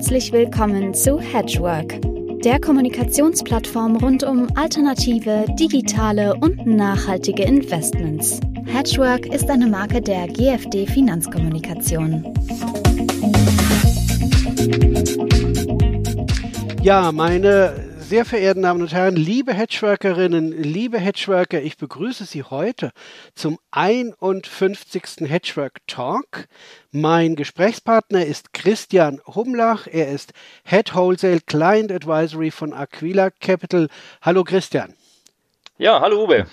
Herzlich 0.00 0.32
willkommen 0.32 0.94
zu 0.94 1.20
Hedgework, 1.20 2.00
der 2.42 2.58
Kommunikationsplattform 2.58 3.96
rund 3.96 4.22
um 4.22 4.48
alternative, 4.56 5.44
digitale 5.60 6.34
und 6.36 6.64
nachhaltige 6.66 7.42
Investments. 7.42 8.40
Hedgework 8.64 9.26
ist 9.26 9.50
eine 9.50 9.66
Marke 9.66 10.00
der 10.00 10.26
GFD 10.26 10.86
Finanzkommunikation. 10.86 12.32
Ja, 16.82 17.12
meine 17.12 17.89
sehr 18.10 18.24
verehrten 18.24 18.62
Damen 18.62 18.82
und 18.82 18.92
Herren, 18.92 19.14
liebe 19.14 19.54
Hedgeworkerinnen, 19.54 20.50
liebe 20.50 20.98
Hedgeworker, 20.98 21.62
ich 21.62 21.76
begrüße 21.76 22.24
Sie 22.24 22.42
heute 22.42 22.90
zum 23.36 23.56
51. 23.70 25.28
Hedgework 25.30 25.78
Talk. 25.86 26.48
Mein 26.90 27.36
Gesprächspartner 27.36 28.26
ist 28.26 28.52
Christian 28.52 29.20
Humlach. 29.28 29.86
Er 29.86 30.08
ist 30.08 30.32
Head 30.64 30.92
Wholesale 30.92 31.38
Client 31.46 31.92
Advisory 31.92 32.50
von 32.50 32.72
Aquila 32.72 33.30
Capital. 33.30 33.86
Hallo 34.22 34.42
Christian. 34.42 34.96
Ja, 35.78 36.00
hallo 36.00 36.24
Uwe. 36.24 36.46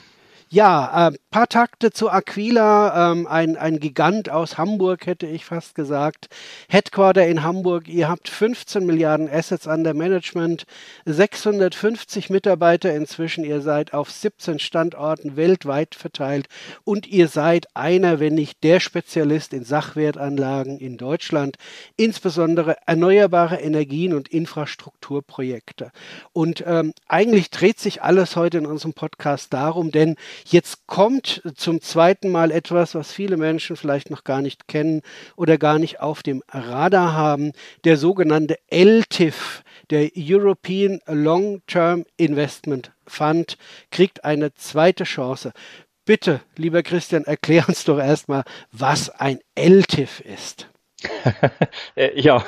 Ja, 0.49 1.09
äh, 1.09 1.11
paar 1.29 1.49
Takte 1.49 1.91
zu 1.91 2.09
Aquila, 2.09 3.11
ähm, 3.11 3.27
ein, 3.27 3.57
ein 3.57 3.81
Gigant 3.81 4.29
aus 4.29 4.57
Hamburg, 4.57 5.05
hätte 5.05 5.27
ich 5.27 5.43
fast 5.43 5.75
gesagt. 5.75 6.29
Headquarter 6.70 7.27
in 7.27 7.43
Hamburg, 7.43 7.89
ihr 7.89 8.07
habt 8.07 8.29
15 8.29 8.85
Milliarden 8.85 9.29
Assets 9.29 9.67
under 9.67 9.93
Management, 9.93 10.65
650 11.03 12.29
Mitarbeiter 12.29 12.95
inzwischen, 12.95 13.43
ihr 13.43 13.59
seid 13.59 13.93
auf 13.93 14.09
17 14.09 14.59
Standorten 14.59 15.35
weltweit 15.35 15.95
verteilt. 15.95 16.48
Und 16.85 17.07
ihr 17.07 17.27
seid 17.27 17.67
einer, 17.73 18.21
wenn 18.21 18.35
nicht 18.35 18.63
der 18.63 18.79
Spezialist 18.79 19.51
in 19.51 19.65
Sachwertanlagen 19.65 20.79
in 20.79 20.95
Deutschland, 20.95 21.57
insbesondere 21.98 22.77
erneuerbare 22.85 23.57
Energien 23.57 24.13
und 24.13 24.29
Infrastrukturprojekte. 24.29 25.91
Und 26.32 26.63
ähm, 26.65 26.93
eigentlich 27.09 27.49
dreht 27.49 27.82
sich 27.82 28.01
alles 28.01 28.37
heute 28.37 28.59
in 28.59 28.65
unserem 28.65 28.93
Podcast 28.93 29.51
darum, 29.51 29.91
denn 29.91 30.15
Jetzt 30.46 30.88
kommt 30.88 31.41
zum 31.55 31.82
zweiten 31.82 32.32
Mal 32.32 32.52
etwas, 32.52 32.96
was 32.96 33.12
viele 33.12 33.38
Menschen 33.38 33.76
vielleicht 33.76 34.10
noch 34.10 34.24
gar 34.24 34.41
nicht 34.41 34.68
kennen 34.68 35.02
oder 35.35 35.57
gar 35.57 35.79
nicht 35.79 35.99
auf 35.99 36.24
dem 36.24 36.44
Radar 36.49 37.13
haben, 37.13 37.52
der 37.84 37.98
sogenannte 37.98 38.57
LTIF, 38.70 39.63
der 39.90 40.12
European 40.16 40.99
Long-Term 41.07 42.05
Investment 42.18 42.91
Fund, 43.05 43.57
kriegt 43.91 44.24
eine 44.26 44.54
zweite 44.54 45.04
Chance. 45.04 45.54
Bitte, 46.05 46.41
lieber 46.55 46.84
Christian, 46.84 47.26
erklär 47.26 47.68
uns 47.68 47.84
doch 47.84 47.99
erstmal, 47.99 48.44
was 48.72 49.10
ein 49.10 49.40
LTIF 49.55 50.22
ist. 50.22 50.70
Äh, 51.95 52.20
ja, 52.20 52.45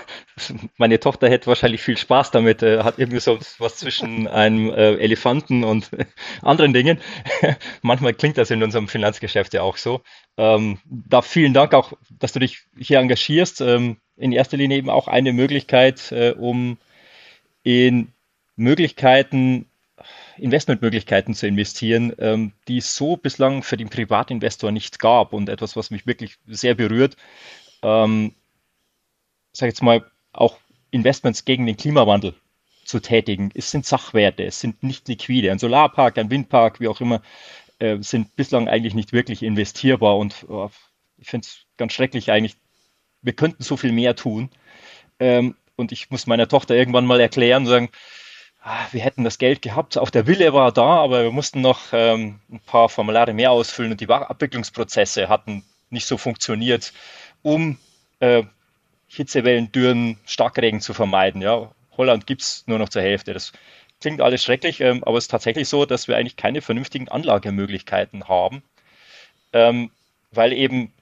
meine 0.78 1.00
Tochter 1.00 1.30
hätte 1.30 1.48
wahrscheinlich 1.48 1.82
viel 1.82 1.98
Spaß 1.98 2.32
damit, 2.32 2.64
äh, 2.64 2.84
hat 2.84 2.98
irgendwie 2.98 3.20
so 3.20 3.38
was 3.58 3.78
zwischen 3.78 4.28
einem 4.28 4.70
äh, 4.72 4.96
Elefanten 4.96 5.64
und 5.64 5.90
anderen 6.42 6.74
Dingen. 6.74 7.00
Manchmal 7.82 8.14
klingt 8.14 8.38
das 8.38 8.52
in 8.52 8.64
unserem 8.64 8.88
Finanzgeschäft 8.88 9.54
ja 9.54 9.62
auch 9.62 9.78
so. 9.78 10.02
Ähm, 10.38 10.80
da 10.86 11.22
vielen 11.22 11.54
Dank 11.54 11.74
auch, 11.74 11.94
dass 12.10 12.34
du 12.34 12.40
dich 12.40 12.64
hier 12.78 13.00
engagierst. 13.00 13.62
Ähm, 13.62 13.98
in 14.18 14.32
erster 14.32 14.58
Linie 14.58 14.78
eben 14.78 14.90
auch 14.90 15.08
eine 15.08 15.32
Möglichkeit, 15.32 16.14
um 16.38 16.78
in 17.64 18.12
Möglichkeiten, 18.58 19.66
Investmentmöglichkeiten 20.38 21.34
zu 21.34 21.48
investieren, 21.48 22.14
ähm, 22.20 22.52
die 22.68 22.80
es 22.80 22.98
so 22.98 23.16
bislang 23.16 23.64
für 23.64 23.78
den 23.78 23.90
Privatinvestor 23.90 24.72
nicht 24.72 25.00
gab 25.00 25.32
und 25.32 25.48
etwas, 25.48 25.78
was 25.78 25.90
mich 25.90 26.06
wirklich 26.06 26.36
sehr 26.48 26.76
berührt 26.76 27.16
ähm, 27.82 28.34
sag 29.60 29.68
jetzt 29.68 29.84
mal, 29.84 30.04
auch 30.34 30.58
Investments 30.92 31.46
gegen 31.46 31.66
den 31.66 31.78
Klimawandel 31.78 32.34
zu 32.86 33.00
tätigen. 33.00 33.52
Es 33.54 33.72
sind 33.72 33.86
Sachwerte, 33.86 34.44
es 34.44 34.60
sind 34.60 34.82
nicht 34.84 35.08
liquide. 35.08 35.52
Ein 35.52 35.60
Solarpark, 35.60 36.18
ein 36.18 36.32
Windpark, 36.32 36.80
wie 36.80 36.88
auch 36.88 37.02
immer, 37.02 37.22
äh, 37.78 37.98
sind 38.02 38.36
bislang 38.36 38.68
eigentlich 38.68 38.96
nicht 38.96 39.14
wirklich 39.14 39.44
investierbar 39.44 40.18
und 40.18 40.46
oh, 40.50 40.70
ich 41.18 41.30
finde 41.30 41.46
es 41.46 41.66
ganz 41.78 41.94
schrecklich 41.94 42.32
eigentlich. 42.32 42.56
Wir 43.22 43.34
könnten 43.34 43.64
so 43.64 43.78
viel 43.78 43.92
mehr 43.92 44.16
tun. 44.16 44.50
Ähm, 45.20 45.56
und 45.76 45.92
ich 45.92 46.10
muss 46.10 46.28
meiner 46.28 46.48
Tochter 46.48 46.76
irgendwann 46.76 47.06
mal 47.06 47.20
erklären, 47.20 47.66
sagen, 47.66 47.90
ah, 48.62 48.86
wir 48.92 49.02
hätten 49.02 49.24
das 49.24 49.38
Geld 49.38 49.62
gehabt, 49.62 49.98
auch 49.98 50.10
der 50.10 50.28
Wille 50.28 50.54
war 50.54 50.72
da, 50.72 50.98
aber 50.98 51.24
wir 51.24 51.32
mussten 51.32 51.62
noch 51.62 51.94
ähm, 51.94 52.40
ein 52.52 52.60
paar 52.60 52.90
Formulare 52.90 53.34
mehr 53.34 53.52
ausfüllen 53.52 53.92
und 53.92 54.02
die 54.02 54.10
Abwicklungsprozesse 54.10 55.30
hatten 55.30 55.64
nicht 55.90 56.06
so 56.06 56.18
funktioniert, 56.18 56.94
um 57.42 57.78
äh, 58.20 58.44
Hitzewellen, 59.10 59.72
Dürren, 59.72 60.18
Starkregen 60.26 60.80
zu 60.80 60.94
vermeiden. 60.94 61.42
Ja, 61.42 61.72
Holland 61.98 62.28
gibt 62.28 62.42
es 62.42 62.64
nur 62.68 62.80
noch 62.80 62.90
zur 62.90 63.02
Hälfte. 63.02 63.34
Das 63.34 63.52
klingt 64.00 64.22
alles 64.22 64.44
schrecklich, 64.44 64.80
ähm, 64.82 65.04
aber 65.04 65.18
es 65.18 65.26
ist 65.26 65.32
tatsächlich 65.32 65.68
so, 65.68 65.86
dass 65.86 66.08
wir 66.08 66.16
eigentlich 66.16 66.38
keine 66.38 66.62
vernünftigen 66.62 67.10
Anlagemöglichkeiten 67.10 68.28
haben, 68.28 68.64
ähm, 69.52 69.92
weil 70.32 70.54
eben 70.54 70.94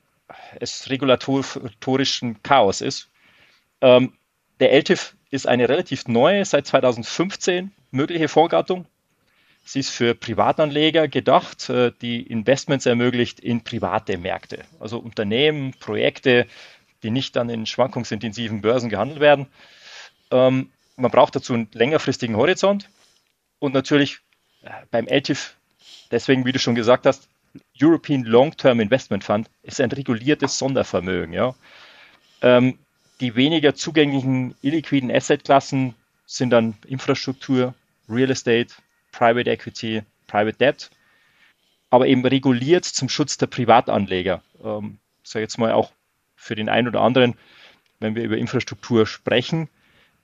es 0.59 0.89
regulatorisch 0.89 2.21
ein 2.21 2.41
Chaos 2.43 2.81
ist. 2.81 3.09
Ähm, 3.81 4.13
der 4.59 4.71
LTIF 4.71 5.15
ist 5.29 5.47
eine 5.47 5.69
relativ 5.69 6.07
neue, 6.07 6.43
seit 6.45 6.65
2015 6.65 7.71
mögliche 7.91 8.27
Vorgattung. 8.27 8.85
Sie 9.63 9.79
ist 9.79 9.89
für 9.89 10.15
Privatanleger 10.15 11.07
gedacht, 11.09 11.69
äh, 11.69 11.91
die 12.01 12.21
Investments 12.21 12.85
ermöglicht 12.85 13.39
in 13.41 13.63
private 13.63 14.17
Märkte. 14.17 14.63
Also 14.79 14.97
Unternehmen, 14.97 15.73
Projekte, 15.79 16.47
die 17.03 17.11
nicht 17.11 17.35
dann 17.35 17.49
in 17.49 17.65
schwankungsintensiven 17.65 18.61
Börsen 18.61 18.89
gehandelt 18.89 19.19
werden. 19.19 19.47
Ähm, 20.31 20.71
man 20.95 21.11
braucht 21.11 21.35
dazu 21.35 21.53
einen 21.53 21.69
längerfristigen 21.73 22.35
Horizont 22.35 22.89
und 23.59 23.73
natürlich 23.73 24.19
äh, 24.63 24.69
beim 24.91 25.07
LTIF, 25.07 25.55
deswegen, 26.11 26.45
wie 26.45 26.51
du 26.51 26.59
schon 26.59 26.75
gesagt 26.75 27.05
hast, 27.05 27.27
European 27.81 28.23
Long-Term 28.23 28.79
Investment 28.79 29.23
Fund 29.23 29.49
ist 29.63 29.81
ein 29.81 29.91
reguliertes 29.91 30.57
Sondervermögen. 30.57 31.33
Ja. 31.33 31.55
Ähm, 32.41 32.77
die 33.19 33.35
weniger 33.35 33.73
zugänglichen 33.73 34.55
illiquiden 34.61 35.11
Assetklassen 35.11 35.95
sind 36.25 36.51
dann 36.51 36.75
Infrastruktur, 36.87 37.73
Real 38.09 38.29
Estate, 38.29 38.73
Private 39.11 39.49
Equity, 39.49 40.03
Private 40.27 40.57
Debt, 40.57 40.91
aber 41.89 42.07
eben 42.07 42.25
reguliert 42.25 42.85
zum 42.85 43.09
Schutz 43.09 43.37
der 43.37 43.47
Privatanleger. 43.47 44.41
Ähm, 44.63 44.99
sage 45.23 45.43
jetzt 45.43 45.57
mal 45.57 45.71
auch 45.71 45.91
für 46.37 46.55
den 46.55 46.69
einen 46.69 46.87
oder 46.87 47.01
anderen, 47.01 47.35
wenn 47.99 48.15
wir 48.15 48.23
über 48.23 48.37
Infrastruktur 48.37 49.05
sprechen, 49.05 49.67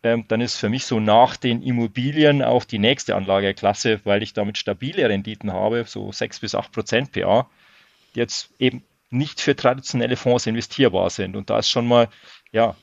ähm, 0.03 0.25
dann 0.27 0.41
ist 0.41 0.57
für 0.57 0.69
mich 0.69 0.85
so 0.85 0.99
nach 0.99 1.35
den 1.35 1.61
Immobilien 1.61 2.41
auch 2.41 2.63
die 2.63 2.79
nächste 2.79 3.15
Anlageklasse, 3.15 4.01
weil 4.03 4.23
ich 4.23 4.33
damit 4.33 4.57
stabile 4.57 5.09
Renditen 5.09 5.51
habe, 5.51 5.85
so 5.85 6.11
6 6.11 6.39
bis 6.39 6.55
8 6.55 6.71
Prozent 6.71 7.11
PA, 7.11 7.49
die 8.13 8.19
jetzt 8.19 8.51
eben 8.59 8.83
nicht 9.09 9.41
für 9.41 9.55
traditionelle 9.55 10.15
Fonds 10.15 10.45
investierbar 10.45 11.09
sind. 11.09 11.35
Und 11.35 11.49
da 11.49 11.59
ist 11.59 11.69
schon 11.69 11.87
mal, 11.87 12.09
ja, 12.51 12.75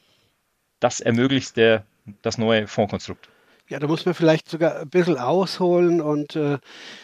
das 0.80 1.00
ermöglicht 1.00 1.56
der, 1.56 1.84
das 2.22 2.38
neue 2.38 2.66
Fondskonstrukt. 2.66 3.28
Ja, 3.70 3.78
da 3.78 3.86
muss 3.86 4.04
man 4.04 4.14
vielleicht 4.14 4.48
sogar 4.48 4.80
ein 4.80 4.90
bisschen 4.90 5.16
ausholen 5.16 6.00
und 6.00 6.34
äh, 6.34 6.58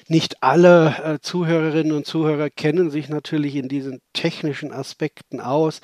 nicht 0.08 0.42
alle 0.42 0.96
äh, 1.14 1.18
Zuhörerinnen 1.20 1.92
und 1.92 2.06
Zuhörer 2.06 2.50
kennen 2.50 2.90
sich 2.90 3.08
natürlich 3.08 3.54
in 3.54 3.68
diesen 3.68 4.00
technischen 4.12 4.72
Aspekten 4.72 5.40
aus. 5.40 5.80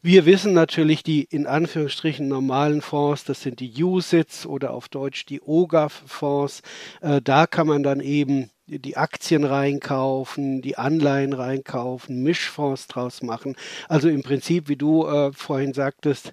Wir 0.00 0.24
wissen 0.24 0.54
natürlich 0.54 1.02
die 1.02 1.24
in 1.24 1.46
Anführungsstrichen 1.46 2.26
normalen 2.26 2.80
Fonds, 2.80 3.24
das 3.24 3.42
sind 3.42 3.60
die 3.60 3.84
USITs 3.84 4.46
oder 4.46 4.70
auf 4.70 4.88
Deutsch 4.88 5.26
die 5.26 5.42
OGAF-Fonds. 5.42 6.62
Äh, 7.02 7.20
da 7.20 7.46
kann 7.46 7.66
man 7.66 7.82
dann 7.82 8.00
eben 8.00 8.48
die 8.66 8.96
Aktien 8.96 9.44
reinkaufen, 9.44 10.62
die 10.62 10.78
Anleihen 10.78 11.34
reinkaufen, 11.34 12.22
Mischfonds 12.22 12.86
draus 12.86 13.20
machen. 13.20 13.56
Also 13.90 14.08
im 14.08 14.22
Prinzip, 14.22 14.70
wie 14.70 14.76
du 14.76 15.06
äh, 15.06 15.34
vorhin 15.34 15.74
sagtest, 15.74 16.32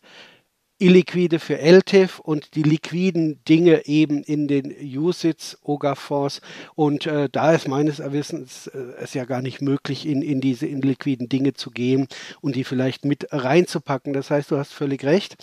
illiquide 0.81 1.39
für 1.39 1.59
LTIF 1.59 2.19
und 2.19 2.55
die 2.55 2.63
liquiden 2.63 3.39
Dinge 3.45 3.85
eben 3.85 4.23
in 4.23 4.47
den 4.47 4.75
USITS, 4.81 5.59
OGA-Fonds. 5.63 6.41
Und 6.75 7.05
äh, 7.05 7.29
da 7.31 7.53
ist 7.53 7.67
meines 7.67 7.99
Erwissens 7.99 8.67
äh, 8.67 8.79
es 8.99 9.13
ja 9.13 9.25
gar 9.25 9.41
nicht 9.41 9.61
möglich, 9.61 10.07
in, 10.07 10.21
in 10.21 10.41
diese 10.41 10.65
illiquiden 10.65 11.29
Dinge 11.29 11.53
zu 11.53 11.69
gehen 11.69 12.07
und 12.41 12.55
die 12.55 12.63
vielleicht 12.63 13.05
mit 13.05 13.27
reinzupacken. 13.31 14.13
Das 14.13 14.31
heißt, 14.31 14.49
du 14.49 14.57
hast 14.57 14.73
völlig 14.73 15.05
recht. 15.05 15.35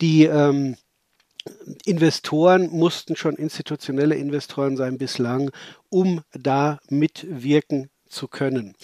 Die 0.00 0.24
ähm, 0.24 0.76
Investoren 1.86 2.68
mussten 2.70 3.16
schon 3.16 3.36
institutionelle 3.36 4.16
Investoren 4.16 4.76
sein 4.76 4.98
bislang, 4.98 5.50
um 5.88 6.22
da 6.32 6.80
mitwirken 6.88 7.90
zu 8.10 8.28
können. 8.28 8.74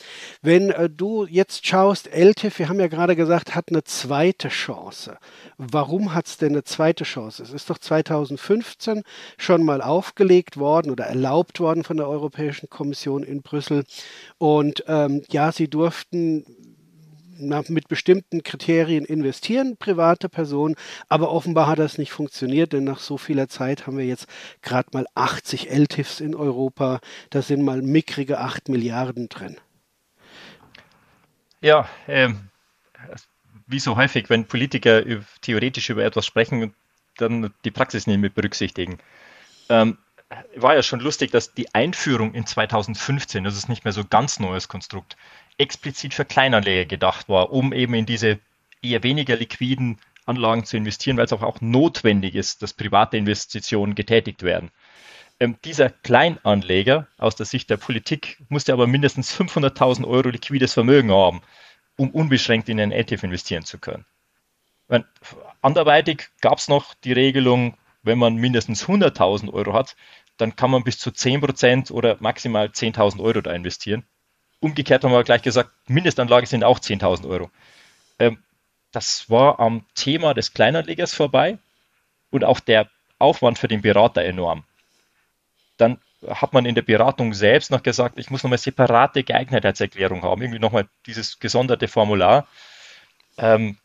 Wenn 0.41 0.71
äh, 0.71 0.89
du 0.89 1.27
jetzt 1.27 1.67
schaust, 1.67 2.09
LTIF, 2.09 2.59
wir 2.59 2.69
haben 2.69 2.81
ja 2.81 2.87
gerade 2.87 3.17
gesagt, 3.17 3.55
hat 3.55 3.69
eine 3.69 3.85
zweite 3.85 4.49
Chance. 4.49 5.19
Warum 5.59 6.15
hat 6.15 6.27
es 6.27 6.39
denn 6.39 6.53
eine 6.53 6.65
zweite 6.65 7.05
Chance? 7.05 7.43
Es 7.43 7.53
ist 7.53 7.69
doch 7.69 7.79
2015 7.79 9.03
schon 9.37 9.65
mal 9.65 9.83
aufgelegt 9.83 10.57
worden 10.57 10.91
oder 10.91 11.05
erlaubt 11.05 11.61
worden 11.61 11.85
von 11.85 11.97
der 11.97 12.09
Europäischen 12.09 12.71
Kommission 12.71 13.23
in 13.23 13.43
Brüssel. 13.43 13.85
Und 14.39 14.85
ähm, 14.87 15.23
ja, 15.31 15.53
sie 15.53 15.69
durften 15.69 16.45
mit 17.39 17.89
bestimmten 17.89 18.43
Kriterien 18.43 19.05
investieren, 19.05 19.77
private 19.77 20.29
Personen, 20.29 20.77
aber 21.09 21.31
offenbar 21.31 21.67
hat 21.67 21.79
das 21.79 21.99
nicht 21.99 22.13
funktioniert, 22.13 22.73
denn 22.73 22.85
nach 22.85 22.99
so 22.99 23.19
vieler 23.19 23.49
Zeit 23.49 23.87
haben 23.87 23.99
wir 23.99 24.07
jetzt 24.07 24.27
gerade 24.63 24.89
mal 24.93 25.07
80 25.15 25.71
LTIFs 25.71 26.21
in 26.21 26.35
Europa, 26.35 27.01
da 27.31 27.43
sind 27.43 27.63
mal 27.63 27.83
mickrige 27.83 28.39
8 28.39 28.69
Milliarden 28.69 29.29
drin. 29.29 29.57
Ja, 31.61 31.89
ähm, 32.07 32.49
wie 33.67 33.81
so 33.81 33.97
häufig, 33.97 34.31
wenn 34.31 34.47
Politiker 34.47 35.03
theoretisch 35.41 35.91
über 35.91 36.05
etwas 36.05 36.27
sprechen, 36.27 36.75
dann 37.17 37.53
die 37.65 37.71
Praxis 37.71 38.07
nicht 38.07 38.19
mit 38.19 38.35
berücksichtigen. 38.35 38.99
Ähm, 39.69 39.99
war 40.57 40.75
ja 40.75 40.83
schon 40.83 41.01
lustig, 41.01 41.31
dass 41.31 41.55
die 41.55 41.75
Einführung 41.75 42.35
in 42.35 42.47
2015, 42.47 43.45
das 43.45 43.57
ist 43.57 43.69
nicht 43.69 43.85
mehr 43.85 43.93
so 43.93 44.05
ganz 44.05 44.41
neues 44.41 44.69
Konstrukt, 44.69 45.17
explizit 45.59 46.15
für 46.15 46.25
Kleinanleger 46.25 46.87
gedacht 46.87 47.29
war, 47.29 47.53
um 47.53 47.73
eben 47.73 47.95
in 47.95 48.07
diese 48.07 48.39
eher 48.83 49.03
weniger 49.03 49.37
liquiden 49.37 49.99
Anlagen 50.27 50.65
zu 50.65 50.77
investieren, 50.77 51.17
weil 51.17 51.27
es 51.27 51.33
auch, 51.33 51.43
auch 51.43 51.61
notwendig 51.61 52.35
ist, 52.35 52.63
dass 52.63 52.73
private 52.73 53.17
Investitionen 53.17 53.95
getätigt 53.95 54.43
werden. 54.43 54.71
Ähm, 55.39 55.57
dieser 55.65 55.91
Kleinanleger 55.91 57.07
aus 57.19 57.37
der 57.37 57.47
Sicht 57.47 57.71
der 57.71 57.77
Politik 57.77 58.39
musste 58.49 58.73
aber 58.73 58.87
mindestens 58.87 59.33
500.000 59.39 60.07
Euro 60.07 60.31
liquides 60.31 60.75
Vermögen 60.75 61.13
haben, 61.13 61.43
um 61.97 62.11
unbeschränkt 62.11 62.69
in 62.69 62.81
einen 62.81 62.93
ETF 62.93 63.23
investieren 63.23 63.65
zu 63.65 63.79
können. 63.79 64.05
Meine, 64.89 65.05
anderweitig 65.63 66.29
gab 66.41 66.59
es 66.59 66.69
noch 66.69 66.95
die 66.95 67.13
Regelung, 67.13 67.77
wenn 68.07 68.19
man 68.19 68.37
mindestens 68.37 68.87
100.000 68.87 69.53
Euro 69.53 69.75
hat, 69.75 69.97
dann 70.37 70.57
kann 70.57 70.71
man 70.71 70.85
bis 70.85 70.99
zu 70.99 71.11
10% 71.11 71.93
oder 71.93 72.17
maximal 72.21 72.67
10.000 72.69 73.21
Euro 73.21 73.41
da 73.41 73.53
investieren. 73.53 74.05
Umgekehrt 74.61 75.05
haben 75.05 75.13
wir 75.13 75.25
gleich 75.25 75.43
gesagt, 75.43 75.71
Mindestanlage 75.89 76.47
sind 76.47 76.65
auch 76.65 76.79
10.000 76.79 77.29
Euro. 77.29 77.51
Ähm, 78.19 78.43
das 78.93 79.29
war 79.29 79.61
am 79.61 79.85
Thema 79.95 80.35
des 80.35 80.55
Kleinanlegers 80.55 81.15
vorbei 81.15 81.59
und 82.31 82.45
auch 82.45 82.61
der 82.61 82.89
Aufwand 83.19 83.59
für 83.59 83.69
den 83.69 83.83
Berater 83.83 84.25
enorm. 84.25 84.65
Dann 85.77 85.99
hat 86.27 86.53
man 86.53 86.65
in 86.65 86.75
der 86.75 86.83
Beratung 86.83 87.35
selbst 87.35 87.71
noch 87.71 87.83
gesagt, 87.83 88.19
ich 88.19 88.31
muss 88.31 88.43
nochmal 88.43 88.59
separate 88.59 89.23
Geeignetheitserklärung 89.23 90.23
haben, 90.23 90.43
irgendwie 90.43 90.61
nochmal 90.61 90.89
dieses 91.07 91.39
gesonderte 91.39 91.89
Formular. 91.89 92.47
Ähm, 93.37 93.77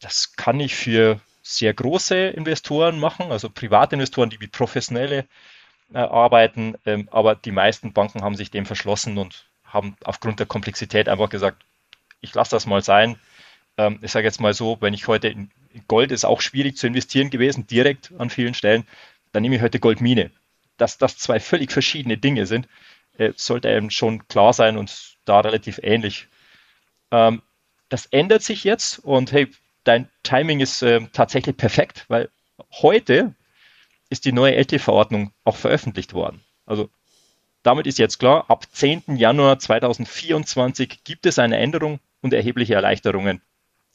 das 0.00 0.34
kann 0.36 0.60
ich 0.60 0.74
für 0.74 1.20
sehr 1.44 1.74
große 1.74 2.16
Investoren 2.16 2.98
machen, 2.98 3.30
also 3.30 3.48
Privatinvestoren, 3.48 4.30
die 4.30 4.40
wie 4.40 4.48
professionelle 4.48 5.26
äh, 5.92 5.98
arbeiten, 5.98 6.74
ähm, 6.86 7.08
aber 7.12 7.36
die 7.36 7.52
meisten 7.52 7.92
Banken 7.92 8.22
haben 8.22 8.34
sich 8.34 8.50
dem 8.50 8.66
verschlossen 8.66 9.18
und 9.18 9.46
haben 9.64 9.96
aufgrund 10.02 10.40
der 10.40 10.46
Komplexität 10.46 11.08
einfach 11.08 11.30
gesagt, 11.30 11.64
ich 12.20 12.34
lasse 12.34 12.52
das 12.52 12.66
mal 12.66 12.82
sein. 12.82 13.16
Ähm, 13.76 14.00
ich 14.02 14.10
sage 14.10 14.26
jetzt 14.26 14.40
mal 14.40 14.54
so, 14.54 14.78
wenn 14.80 14.94
ich 14.94 15.06
heute 15.06 15.28
in 15.28 15.50
Gold 15.86 16.10
ist 16.10 16.24
auch 16.24 16.40
schwierig 16.40 16.76
zu 16.76 16.86
investieren 16.88 17.30
gewesen, 17.30 17.66
direkt 17.66 18.12
an 18.18 18.30
vielen 18.30 18.54
Stellen, 18.54 18.86
dann 19.32 19.42
nehme 19.42 19.56
ich 19.56 19.62
heute 19.62 19.80
Goldmine 19.80 20.30
dass 20.76 20.98
das 20.98 21.16
zwei 21.18 21.40
völlig 21.40 21.72
verschiedene 21.72 22.18
Dinge 22.18 22.46
sind, 22.46 22.68
äh, 23.18 23.32
sollte 23.36 23.68
einem 23.68 23.90
schon 23.90 24.26
klar 24.28 24.52
sein 24.52 24.76
und 24.76 25.16
da 25.24 25.40
relativ 25.40 25.78
ähnlich. 25.82 26.28
Ähm, 27.10 27.42
das 27.88 28.06
ändert 28.06 28.42
sich 28.42 28.64
jetzt 28.64 28.98
und 28.98 29.32
hey, 29.32 29.48
dein 29.84 30.08
Timing 30.22 30.60
ist 30.60 30.82
äh, 30.82 31.00
tatsächlich 31.12 31.56
perfekt, 31.56 32.04
weil 32.08 32.30
heute 32.82 33.34
ist 34.10 34.24
die 34.24 34.32
neue 34.32 34.56
LT-Verordnung 34.56 35.32
auch 35.44 35.56
veröffentlicht 35.56 36.14
worden. 36.14 36.40
Also 36.66 36.90
damit 37.62 37.86
ist 37.86 37.98
jetzt 37.98 38.18
klar, 38.18 38.44
ab 38.48 38.66
10. 38.70 39.16
Januar 39.16 39.58
2024 39.58 41.04
gibt 41.04 41.26
es 41.26 41.38
eine 41.38 41.56
Änderung 41.56 42.00
und 42.20 42.32
erhebliche 42.32 42.74
Erleichterungen. 42.74 43.40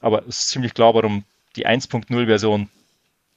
Aber 0.01 0.21
es 0.27 0.39
ist 0.39 0.49
ziemlich 0.49 0.73
klar, 0.73 0.93
warum 0.93 1.23
die 1.55 1.67
1.0-Version 1.67 2.69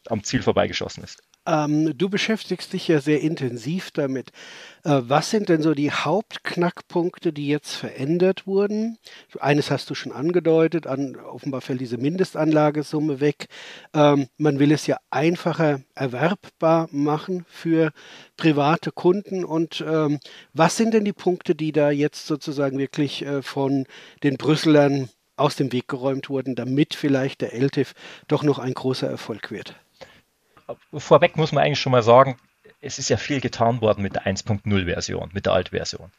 am 0.06 0.24
Ziel 0.24 0.42
vorbeigeschossen 0.42 1.04
ist. 1.04 1.22
Ähm, 1.44 1.98
du 1.98 2.08
beschäftigst 2.08 2.72
dich 2.72 2.86
ja 2.86 3.00
sehr 3.00 3.20
intensiv 3.20 3.90
damit. 3.90 4.30
Äh, 4.84 5.00
was 5.02 5.30
sind 5.30 5.48
denn 5.48 5.60
so 5.60 5.74
die 5.74 5.90
Hauptknackpunkte, 5.90 7.32
die 7.32 7.48
jetzt 7.48 7.74
verändert 7.74 8.46
wurden? 8.46 8.96
Eines 9.40 9.70
hast 9.70 9.90
du 9.90 9.94
schon 9.96 10.12
angedeutet, 10.12 10.86
an, 10.86 11.16
offenbar 11.16 11.60
fällt 11.60 11.80
diese 11.80 11.98
Mindestanlagesumme 11.98 13.18
weg. 13.18 13.48
Ähm, 13.92 14.28
man 14.38 14.60
will 14.60 14.70
es 14.70 14.86
ja 14.86 14.98
einfacher 15.10 15.80
erwerbbar 15.96 16.88
machen 16.92 17.44
für 17.48 17.90
private 18.36 18.92
Kunden. 18.92 19.44
Und 19.44 19.84
ähm, 19.86 20.20
was 20.52 20.76
sind 20.76 20.94
denn 20.94 21.04
die 21.04 21.12
Punkte, 21.12 21.56
die 21.56 21.72
da 21.72 21.90
jetzt 21.90 22.26
sozusagen 22.28 22.78
wirklich 22.78 23.22
äh, 23.26 23.42
von 23.42 23.86
den 24.22 24.36
Brüsselern 24.36 25.08
aus 25.36 25.56
dem 25.56 25.72
Weg 25.72 25.88
geräumt 25.88 26.28
wurden, 26.28 26.54
damit 26.54 26.94
vielleicht 26.94 27.40
der 27.40 27.52
LTIF 27.52 27.94
doch 28.28 28.44
noch 28.44 28.60
ein 28.60 28.74
großer 28.74 29.08
Erfolg 29.08 29.50
wird? 29.50 29.81
Vorweg 30.94 31.36
muss 31.36 31.52
man 31.52 31.64
eigentlich 31.64 31.80
schon 31.80 31.92
mal 31.92 32.02
sagen, 32.02 32.36
es 32.80 32.98
ist 32.98 33.08
ja 33.08 33.16
viel 33.16 33.40
getan 33.40 33.80
worden 33.80 34.02
mit 34.02 34.14
der 34.14 34.26
1.0-Version, 34.26 35.30
mit 35.32 35.46
der 35.46 35.52
Altversion. 35.52 36.10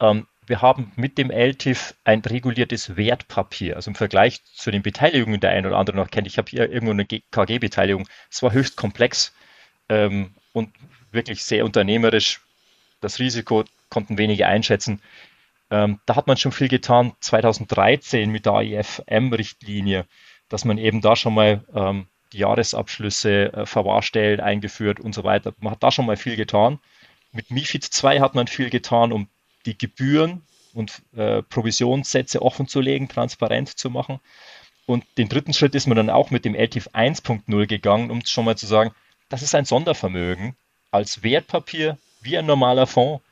Ähm, 0.00 0.26
wir 0.46 0.60
haben 0.60 0.92
mit 0.96 1.18
dem 1.18 1.30
LTIF 1.30 1.94
ein 2.04 2.20
reguliertes 2.20 2.96
Wertpapier. 2.96 3.76
Also 3.76 3.90
im 3.90 3.94
Vergleich 3.94 4.42
zu 4.44 4.70
den 4.70 4.82
Beteiligungen, 4.82 5.40
der 5.40 5.50
ein 5.50 5.66
oder 5.66 5.78
andere 5.78 5.96
noch 5.96 6.10
kennt, 6.10 6.26
ich 6.26 6.38
habe 6.38 6.50
hier 6.50 6.70
irgendwo 6.70 6.90
eine 6.90 7.06
KG-Beteiligung, 7.06 8.08
es 8.30 8.42
war 8.42 8.52
höchst 8.52 8.76
komplex 8.76 9.32
ähm, 9.88 10.34
und 10.52 10.70
wirklich 11.12 11.44
sehr 11.44 11.64
unternehmerisch. 11.64 12.40
Das 13.00 13.18
Risiko 13.18 13.64
konnten 13.88 14.18
wenige 14.18 14.46
einschätzen. 14.46 15.00
Ähm, 15.70 16.00
da 16.06 16.16
hat 16.16 16.26
man 16.26 16.36
schon 16.36 16.52
viel 16.52 16.68
getan 16.68 17.12
2013 17.20 18.30
mit 18.30 18.46
der 18.46 18.54
AIFM-Richtlinie, 18.54 20.06
dass 20.48 20.64
man 20.64 20.78
eben 20.78 21.00
da 21.00 21.14
schon 21.14 21.34
mal 21.34 21.64
ähm, 21.74 22.06
die 22.32 22.38
Jahresabschlüsse, 22.38 23.52
äh, 23.52 23.66
Verwahrstellen 23.66 24.40
eingeführt 24.40 25.00
und 25.00 25.14
so 25.14 25.24
weiter. 25.24 25.52
Man 25.60 25.72
hat 25.72 25.82
da 25.82 25.90
schon 25.90 26.06
mal 26.06 26.16
viel 26.16 26.36
getan. 26.36 26.78
Mit 27.32 27.50
MIFID 27.50 27.84
2 27.84 28.20
hat 28.20 28.34
man 28.34 28.46
viel 28.46 28.70
getan, 28.70 29.12
um 29.12 29.28
die 29.66 29.76
Gebühren 29.76 30.42
und 30.74 31.02
äh, 31.16 31.42
Provisionssätze 31.42 32.42
offen 32.42 32.68
zu 32.68 32.80
legen, 32.80 33.08
transparent 33.08 33.68
zu 33.68 33.90
machen. 33.90 34.20
Und 34.86 35.04
den 35.16 35.28
dritten 35.28 35.52
Schritt 35.52 35.74
ist 35.74 35.86
man 35.86 35.96
dann 35.96 36.10
auch 36.10 36.30
mit 36.30 36.44
dem 36.44 36.54
LTIF 36.54 36.88
1.0 36.88 37.66
gegangen, 37.66 38.10
um 38.10 38.24
schon 38.24 38.44
mal 38.44 38.56
zu 38.56 38.66
sagen, 38.66 38.92
das 39.28 39.42
ist 39.42 39.54
ein 39.54 39.64
Sondervermögen 39.64 40.56
als 40.90 41.22
Wertpapier 41.22 41.98
wie 42.20 42.36
ein 42.36 42.46
normaler 42.46 42.86
Fonds, 42.86 43.24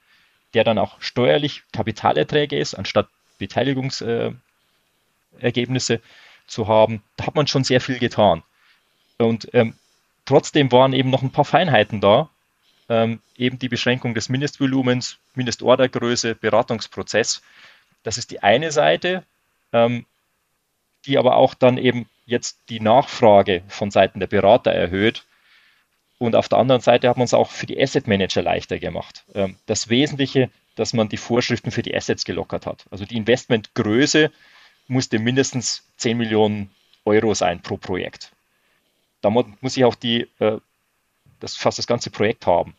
der 0.55 0.65
dann 0.65 0.79
auch 0.79 1.01
steuerlich 1.01 1.63
Kapitalerträge 1.73 2.59
ist, 2.59 2.75
anstatt 2.75 3.09
Beteiligungsergebnisse 3.39 5.95
äh, 5.95 6.01
zu 6.47 6.69
haben. 6.69 7.03
Da 7.17 7.27
hat 7.27 7.35
man 7.35 7.47
schon 7.47 7.65
sehr 7.65 7.81
viel 7.81 7.99
getan. 7.99 8.43
Und 9.21 9.53
ähm, 9.53 9.75
trotzdem 10.25 10.73
waren 10.73 10.93
eben 10.93 11.11
noch 11.11 11.23
ein 11.23 11.33
paar 11.33 11.45
Feinheiten 11.45 12.01
da. 12.01 12.31
Ähm, 12.89 13.21
eben 13.37 13.59
die 13.59 13.69
Beschränkung 13.69 14.15
des 14.15 14.29
Mindestvolumens, 14.29 15.19
Mindestordergröße, 15.35 16.35
Beratungsprozess. 16.35 17.43
Das 18.03 18.19
ist 18.19 18.31
die 18.31 18.43
eine 18.43 18.73
Seite, 18.73 19.23
ähm, 19.73 20.07
die 21.07 21.19
aber 21.19 21.37
auch 21.37 21.55
dann 21.55 21.79
eben 21.79 22.09
jetzt 22.27 22.59
die 22.69 22.81
Nachfrage 22.81 23.63
von 23.69 23.91
Seiten 23.91 24.21
der 24.21 24.27
Berater 24.27 24.73
erhöht. 24.73 25.25
Und 26.19 26.35
auf 26.35 26.49
der 26.49 26.59
anderen 26.59 26.81
Seite 26.81 27.09
hat 27.09 27.17
man 27.17 27.25
es 27.25 27.35
auch 27.35 27.51
für 27.51 27.67
die 27.67 27.81
Asset 27.81 28.07
Manager 28.07 28.43
leichter 28.43 28.79
gemacht. 28.79 29.25
Ähm, 29.35 29.57
das 29.67 29.89
Wesentliche, 29.89 30.51
dass 30.77 30.93
man 30.93 31.09
die 31.09 31.17
Vorschriften 31.17 31.71
für 31.71 31.83
die 31.83 31.95
Assets 31.95 32.25
gelockert 32.25 32.67
hat. 32.67 32.87
Also 32.91 33.05
die 33.05 33.17
Investmentgröße 33.17 34.31
musste 34.89 35.19
mindestens 35.19 35.85
10 35.99 36.17
Millionen 36.17 36.71
Euro 37.05 37.35
sein 37.35 37.61
pro 37.63 37.77
Projekt. 37.77 38.33
Da 39.21 39.31
muss 39.31 39.77
ich 39.77 39.85
auch 39.85 39.95
die, 39.95 40.29
äh, 40.39 40.59
das, 41.41 41.57
fast 41.57 41.79
das 41.79 41.87
ganze 41.87 42.11
Projekt 42.11 42.47
haben. 42.47 42.75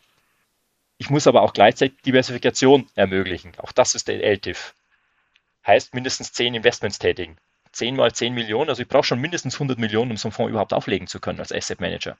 Ich 0.98 1.10
muss 1.10 1.26
aber 1.26 1.42
auch 1.42 1.52
gleichzeitig 1.52 2.00
Diversifikation 2.02 2.88
ermöglichen. 2.94 3.52
Auch 3.58 3.72
das 3.72 3.94
ist 3.94 4.08
der 4.08 4.22
LTIF. 4.22 4.74
Heißt 5.66 5.94
mindestens 5.94 6.32
10 6.32 6.54
Investments 6.54 6.98
tätigen. 6.98 7.36
10 7.72 7.96
mal 7.96 8.12
10 8.12 8.34
Millionen, 8.34 8.68
also 8.68 8.82
ich 8.82 8.88
brauche 8.88 9.04
schon 9.04 9.20
mindestens 9.20 9.54
100 9.54 9.78
Millionen, 9.78 10.10
um 10.10 10.16
so 10.16 10.28
einen 10.28 10.32
Fonds 10.32 10.50
überhaupt 10.50 10.72
auflegen 10.72 11.06
zu 11.06 11.20
können 11.20 11.40
als 11.40 11.52
Asset 11.52 11.80
Manager. 11.80 12.16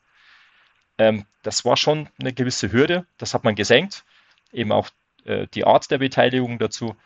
Ähm, 0.98 1.26
das 1.42 1.64
war 1.64 1.76
schon 1.76 2.08
eine 2.18 2.32
gewisse 2.32 2.72
Hürde, 2.72 3.06
das 3.18 3.34
hat 3.34 3.44
man 3.44 3.54
gesenkt. 3.54 4.04
Eben 4.52 4.72
auch 4.72 4.88
äh, 5.24 5.46
die 5.54 5.64
Art 5.64 5.90
der 5.90 5.98
Beteiligung 5.98 6.58
dazu. 6.58 6.96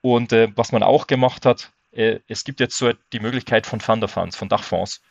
Und 0.00 0.32
äh, 0.32 0.48
was 0.56 0.72
man 0.72 0.82
auch 0.82 1.06
gemacht 1.06 1.46
hat, 1.46 1.70
äh, 1.92 2.20
es 2.28 2.44
gibt 2.44 2.60
jetzt 2.60 2.76
so 2.76 2.92
die 3.12 3.20
Möglichkeit 3.20 3.66
von 3.66 3.80
Funds, 3.80 4.36
von 4.36 4.48
Dachfonds, 4.48 5.02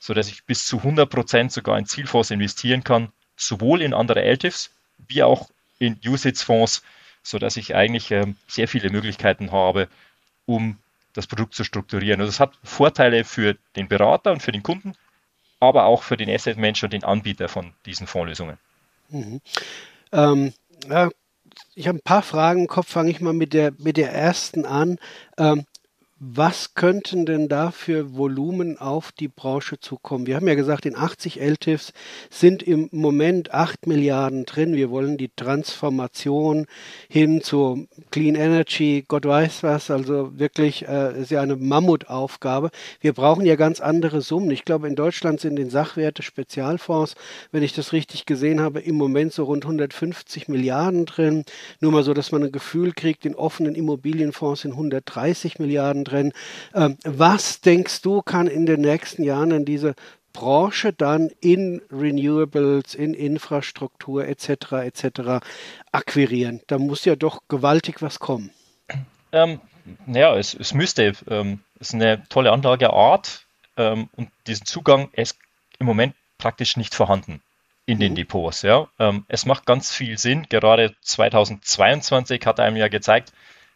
so 0.00 0.14
dass 0.14 0.28
ich 0.28 0.44
bis 0.44 0.66
zu 0.66 0.78
100 0.78 1.08
Prozent 1.08 1.52
sogar 1.52 1.78
in 1.78 1.86
Zielfonds 1.86 2.32
investieren 2.32 2.82
kann, 2.82 3.12
sowohl 3.36 3.82
in 3.82 3.94
andere 3.94 4.22
LTIFs 4.22 4.70
wie 5.06 5.22
auch 5.22 5.48
in 5.78 5.98
USITS-Fonds, 6.04 6.82
so 7.22 7.38
dass 7.38 7.56
ich 7.56 7.74
eigentlich 7.74 8.10
ähm, 8.10 8.36
sehr 8.48 8.66
viele 8.66 8.90
Möglichkeiten 8.90 9.52
habe, 9.52 9.88
um 10.46 10.78
das 11.12 11.26
Produkt 11.26 11.54
zu 11.54 11.64
strukturieren. 11.64 12.20
Also 12.20 12.30
es 12.30 12.40
hat 12.40 12.52
Vorteile 12.64 13.24
für 13.24 13.56
den 13.76 13.88
Berater 13.88 14.32
und 14.32 14.42
für 14.42 14.52
den 14.52 14.62
Kunden, 14.62 14.94
aber 15.60 15.84
auch 15.84 16.02
für 16.02 16.16
den 16.16 16.30
Asset 16.30 16.56
Manager 16.56 16.84
und 16.84 16.92
den 16.92 17.04
Anbieter 17.04 17.48
von 17.48 17.72
diesen 17.84 18.06
Fondslösungen. 18.06 18.58
Mhm. 19.10 19.40
Ähm, 20.12 20.52
ja, 20.88 21.10
ich 21.74 21.88
habe 21.88 21.98
ein 21.98 22.02
paar 22.02 22.22
Fragen 22.22 22.62
im 22.62 22.68
Kopf, 22.68 22.88
fange 22.88 23.10
ich 23.10 23.20
mal 23.20 23.32
mit 23.32 23.52
der, 23.52 23.72
mit 23.78 23.96
der 23.96 24.12
ersten 24.12 24.64
an. 24.64 24.98
Ähm, 25.36 25.66
Was 26.22 26.74
könnten 26.74 27.24
denn 27.24 27.48
da 27.48 27.70
für 27.70 28.14
Volumen 28.14 28.76
auf 28.76 29.10
die 29.10 29.28
Branche 29.28 29.80
zukommen? 29.80 30.26
Wir 30.26 30.36
haben 30.36 30.48
ja 30.48 30.54
gesagt, 30.54 30.84
in 30.84 30.94
80 30.94 31.40
LTIFs 31.40 31.94
sind 32.28 32.62
im 32.62 32.90
Moment 32.92 33.54
8 33.54 33.86
Milliarden 33.86 34.44
drin. 34.44 34.74
Wir 34.74 34.90
wollen 34.90 35.16
die 35.16 35.30
Transformation 35.34 36.66
hin 37.08 37.40
zu 37.40 37.88
Clean 38.10 38.34
Energy, 38.34 39.02
Gott 39.08 39.24
weiß 39.24 39.62
was, 39.62 39.90
also 39.90 40.38
wirklich 40.38 40.86
äh, 40.86 41.22
ist 41.22 41.30
ja 41.30 41.40
eine 41.40 41.56
Mammutaufgabe. 41.56 42.68
Wir 43.00 43.14
brauchen 43.14 43.46
ja 43.46 43.56
ganz 43.56 43.80
andere 43.80 44.20
Summen. 44.20 44.50
Ich 44.50 44.66
glaube, 44.66 44.88
in 44.88 44.96
Deutschland 44.96 45.40
sind 45.40 45.58
in 45.58 45.70
Sachwerte 45.70 46.22
Spezialfonds, 46.22 47.14
wenn 47.50 47.62
ich 47.62 47.72
das 47.72 47.94
richtig 47.94 48.26
gesehen 48.26 48.60
habe, 48.60 48.80
im 48.80 48.96
Moment 48.96 49.32
so 49.32 49.44
rund 49.44 49.64
150 49.64 50.48
Milliarden 50.48 51.06
drin. 51.06 51.44
Nur 51.80 51.92
mal 51.92 52.02
so, 52.02 52.12
dass 52.12 52.30
man 52.30 52.42
ein 52.42 52.52
Gefühl 52.52 52.92
kriegt, 52.92 53.24
in 53.24 53.34
offenen 53.34 53.74
Immobilienfonds 53.74 54.60
sind 54.60 54.72
130 54.72 55.58
Milliarden 55.58 56.04
drin 56.04 56.09
drin. 56.10 56.32
Ähm, 56.74 56.96
was 57.04 57.60
denkst 57.60 58.02
du, 58.02 58.22
kann 58.22 58.46
in 58.46 58.66
den 58.66 58.80
nächsten 58.80 59.22
Jahren 59.22 59.50
in 59.50 59.64
diese 59.64 59.94
Branche 60.32 60.92
dann 60.92 61.30
in 61.40 61.82
Renewables, 61.90 62.94
in 62.94 63.14
Infrastruktur 63.14 64.26
etc. 64.26 64.72
etc. 64.72 65.44
akquirieren? 65.92 66.60
Da 66.66 66.78
muss 66.78 67.04
ja 67.04 67.16
doch 67.16 67.40
gewaltig 67.48 68.02
was 68.02 68.18
kommen. 68.18 68.50
Ähm, 69.32 69.60
ja, 70.06 70.36
es, 70.36 70.54
es 70.54 70.74
müsste. 70.74 71.12
Ähm, 71.28 71.60
es 71.78 71.88
ist 71.88 71.94
eine 71.94 72.22
tolle 72.28 72.52
Anlageart 72.52 73.46
ähm, 73.76 74.08
und 74.16 74.30
diesen 74.46 74.66
Zugang 74.66 75.10
ist 75.12 75.38
im 75.78 75.86
Moment 75.86 76.14
praktisch 76.38 76.76
nicht 76.76 76.94
vorhanden 76.94 77.42
in 77.86 77.98
den 77.98 78.12
mhm. 78.12 78.16
Depots. 78.16 78.62
Ja. 78.62 78.88
Ähm, 78.98 79.24
es 79.28 79.46
macht 79.46 79.66
ganz 79.66 79.90
viel 79.92 80.18
Sinn. 80.18 80.46
Gerade 80.48 80.94
2022 81.00 82.44
hat 82.46 82.60
einem 82.60 82.76
ja 82.76 82.88
gezeigt, 82.88 83.32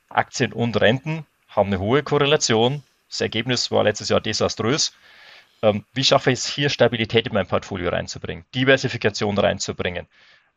Aktien 0.08 0.52
und 0.52 0.80
Renten 0.80 1.26
haben 1.54 1.68
eine 1.68 1.78
hohe 1.78 2.02
Korrelation. 2.02 2.82
Das 3.08 3.20
Ergebnis 3.20 3.70
war 3.70 3.84
letztes 3.84 4.08
Jahr 4.08 4.20
desaströs. 4.20 4.92
Ähm, 5.62 5.84
wie 5.94 6.04
schaffe 6.04 6.30
ich 6.30 6.40
es 6.40 6.46
hier, 6.46 6.68
Stabilität 6.68 7.26
in 7.26 7.32
mein 7.32 7.46
Portfolio 7.46 7.90
reinzubringen, 7.90 8.44
Diversifikation 8.54 9.38
reinzubringen? 9.38 10.06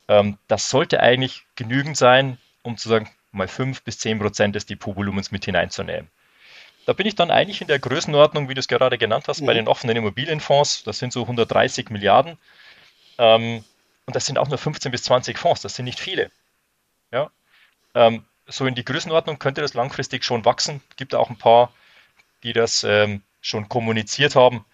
Ähm, 0.08 0.38
das 0.48 0.70
sollte 0.70 1.00
eigentlich 1.00 1.46
genügend 1.56 1.98
sein, 1.98 2.38
um 2.64 2.78
zu 2.78 2.90
sagen, 2.90 3.10
mal 3.32 3.48
5 3.48 3.84
bis 3.84 4.00
10 4.00 4.20
Prozent 4.20 4.56
des 4.56 4.66
Depotvolumens 4.66 5.32
mit 5.32 5.46
hineinzunehmen. 5.46 6.10
Da 6.86 6.94
bin 6.94 7.06
ich 7.06 7.16
dann 7.16 7.32
eigentlich 7.32 7.62
in 7.62 7.68
der 7.68 7.80
Größenordnung, 7.80 8.48
wie 8.50 8.54
du 8.54 8.60
es 8.60 8.68
gerade 8.68 8.98
genannt 8.98 9.26
hast, 9.28 9.42
mhm. 9.42 9.46
bei 9.46 9.54
den 9.54 9.68
offenen 9.68 9.98
Immobilienfonds. 9.98 10.84
Das 10.84 11.00
sind 11.00 11.14
so 11.14 11.22
130 11.24 11.90
Milliarden. 11.90 12.38
Ähm, 13.18 13.64
und 14.06 14.16
das 14.16 14.26
sind 14.26 14.38
auch 14.38 14.48
nur 14.48 14.58
15 14.58 14.92
bis 14.92 15.04
20 15.04 15.38
Fonds. 15.38 15.62
Das 15.62 15.76
sind 15.76 15.86
nicht 15.86 16.00
viele. 16.00 16.32
Ja? 17.12 17.30
Ähm, 17.94 18.26
so 18.48 18.66
in 18.66 18.76
die 18.76 18.86
Größenordnung 18.86 19.40
könnte 19.40 19.62
das 19.62 19.74
langfristig 19.74 20.24
schon 20.24 20.46
wachsen. 20.46 20.82
Es 20.90 20.96
Gibt 20.96 21.16
auch 21.16 21.30
ein 21.30 21.38
paar, 21.38 21.72
die 22.44 22.54
das 22.54 22.84
ähm, 22.84 23.22
schon 23.42 23.70
kommuniziert 23.70 24.36
haben. 24.36 24.66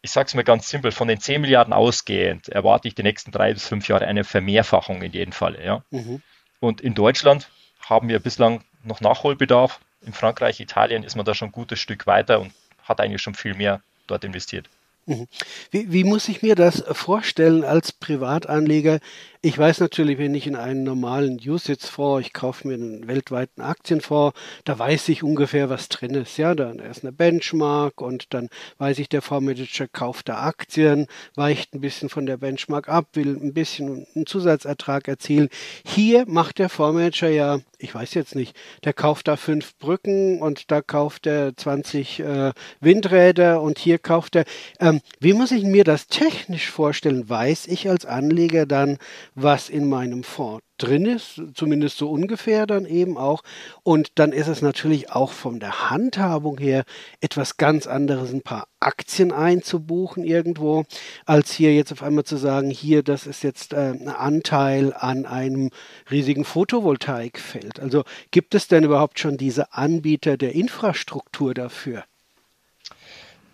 Ich 0.00 0.12
sage 0.12 0.28
es 0.28 0.34
mir 0.34 0.44
ganz 0.44 0.68
simpel, 0.68 0.92
von 0.92 1.08
den 1.08 1.20
10 1.20 1.40
Milliarden 1.40 1.72
ausgehend 1.72 2.48
erwarte 2.48 2.86
ich 2.86 2.94
die 2.94 3.02
nächsten 3.02 3.32
drei 3.32 3.52
bis 3.52 3.66
fünf 3.66 3.88
Jahre 3.88 4.06
eine 4.06 4.24
Vermehrfachung 4.24 5.02
in 5.02 5.12
jedem 5.12 5.32
Fall. 5.32 5.58
Ja? 5.62 5.82
Mhm. 5.90 6.22
Und 6.60 6.80
in 6.80 6.94
Deutschland 6.94 7.50
haben 7.80 8.08
wir 8.08 8.20
bislang 8.20 8.62
noch 8.84 9.00
Nachholbedarf. 9.00 9.80
In 10.02 10.12
Frankreich, 10.12 10.60
Italien 10.60 11.02
ist 11.02 11.16
man 11.16 11.24
da 11.24 11.34
schon 11.34 11.48
ein 11.48 11.52
gutes 11.52 11.80
Stück 11.80 12.06
weiter 12.06 12.40
und 12.40 12.52
hat 12.84 13.00
eigentlich 13.00 13.22
schon 13.22 13.34
viel 13.34 13.54
mehr 13.54 13.82
dort 14.06 14.24
investiert. 14.24 14.68
Mhm. 15.08 15.26
Wie, 15.70 15.90
wie, 15.90 16.04
muss 16.04 16.28
ich 16.28 16.42
mir 16.42 16.54
das 16.54 16.84
vorstellen 16.92 17.64
als 17.64 17.92
Privatanleger? 17.92 18.98
Ich 19.40 19.56
weiß 19.56 19.80
natürlich, 19.80 20.18
wenn 20.18 20.34
ich 20.34 20.46
in 20.46 20.54
einen 20.54 20.82
normalen 20.82 21.40
USITS-Fonds, 21.42 22.26
ich 22.26 22.34
kaufe 22.34 22.68
mir 22.68 22.74
einen 22.74 23.08
weltweiten 23.08 23.62
Aktienfonds, 23.62 24.38
da 24.64 24.78
weiß 24.78 25.08
ich 25.08 25.22
ungefähr, 25.22 25.70
was 25.70 25.88
drin 25.88 26.14
ist. 26.14 26.36
Ja, 26.36 26.54
da 26.54 26.72
ist 26.72 27.04
eine 27.04 27.12
Benchmark 27.12 28.02
und 28.02 28.34
dann 28.34 28.50
weiß 28.76 28.98
ich, 28.98 29.08
der 29.08 29.22
Fondsmanager 29.22 29.88
kauft 29.88 30.28
da 30.28 30.42
Aktien, 30.42 31.06
weicht 31.34 31.74
ein 31.74 31.80
bisschen 31.80 32.10
von 32.10 32.26
der 32.26 32.36
Benchmark 32.36 32.90
ab, 32.90 33.06
will 33.14 33.34
ein 33.34 33.54
bisschen 33.54 34.06
einen 34.14 34.26
Zusatzertrag 34.26 35.08
erzielen. 35.08 35.48
Hier 35.86 36.26
macht 36.28 36.58
der 36.58 36.68
Fondsmanager 36.68 37.30
ja, 37.30 37.60
ich 37.78 37.94
weiß 37.94 38.14
jetzt 38.14 38.34
nicht, 38.34 38.56
der 38.84 38.92
kauft 38.92 39.28
da 39.28 39.36
fünf 39.36 39.76
Brücken 39.78 40.42
und 40.42 40.70
da 40.70 40.82
kauft 40.82 41.26
er 41.26 41.56
20 41.56 42.20
äh, 42.20 42.52
Windräder 42.80 43.62
und 43.62 43.78
hier 43.78 43.98
kauft 43.98 44.36
er. 44.36 44.44
Ähm, 44.80 45.00
wie 45.20 45.32
muss 45.32 45.52
ich 45.52 45.64
mir 45.64 45.84
das 45.84 46.08
technisch 46.08 46.70
vorstellen? 46.70 47.28
Weiß 47.28 47.66
ich 47.66 47.88
als 47.88 48.04
Anleger 48.04 48.66
dann, 48.66 48.98
was 49.34 49.68
in 49.68 49.88
meinem 49.88 50.24
Fonds 50.24 50.67
drin 50.78 51.06
ist, 51.06 51.40
zumindest 51.54 51.98
so 51.98 52.10
ungefähr 52.10 52.66
dann 52.66 52.86
eben 52.86 53.18
auch. 53.18 53.42
Und 53.82 54.12
dann 54.14 54.32
ist 54.32 54.48
es 54.48 54.62
natürlich 54.62 55.10
auch 55.10 55.32
von 55.32 55.60
der 55.60 55.90
Handhabung 55.90 56.58
her 56.58 56.84
etwas 57.20 57.56
ganz 57.56 57.86
anderes, 57.86 58.32
ein 58.32 58.42
paar 58.42 58.68
Aktien 58.80 59.32
einzubuchen 59.32 60.24
irgendwo, 60.24 60.84
als 61.26 61.52
hier 61.52 61.74
jetzt 61.74 61.92
auf 61.92 62.02
einmal 62.02 62.24
zu 62.24 62.36
sagen, 62.36 62.70
hier, 62.70 63.02
das 63.02 63.26
ist 63.26 63.42
jetzt 63.42 63.72
äh, 63.72 63.90
ein 63.90 64.08
Anteil 64.08 64.94
an 64.94 65.26
einem 65.26 65.70
riesigen 66.10 66.44
Photovoltaikfeld. 66.44 67.80
Also 67.80 68.04
gibt 68.30 68.54
es 68.54 68.68
denn 68.68 68.84
überhaupt 68.84 69.18
schon 69.18 69.36
diese 69.36 69.72
Anbieter 69.72 70.36
der 70.36 70.54
Infrastruktur 70.54 71.54
dafür? 71.54 72.04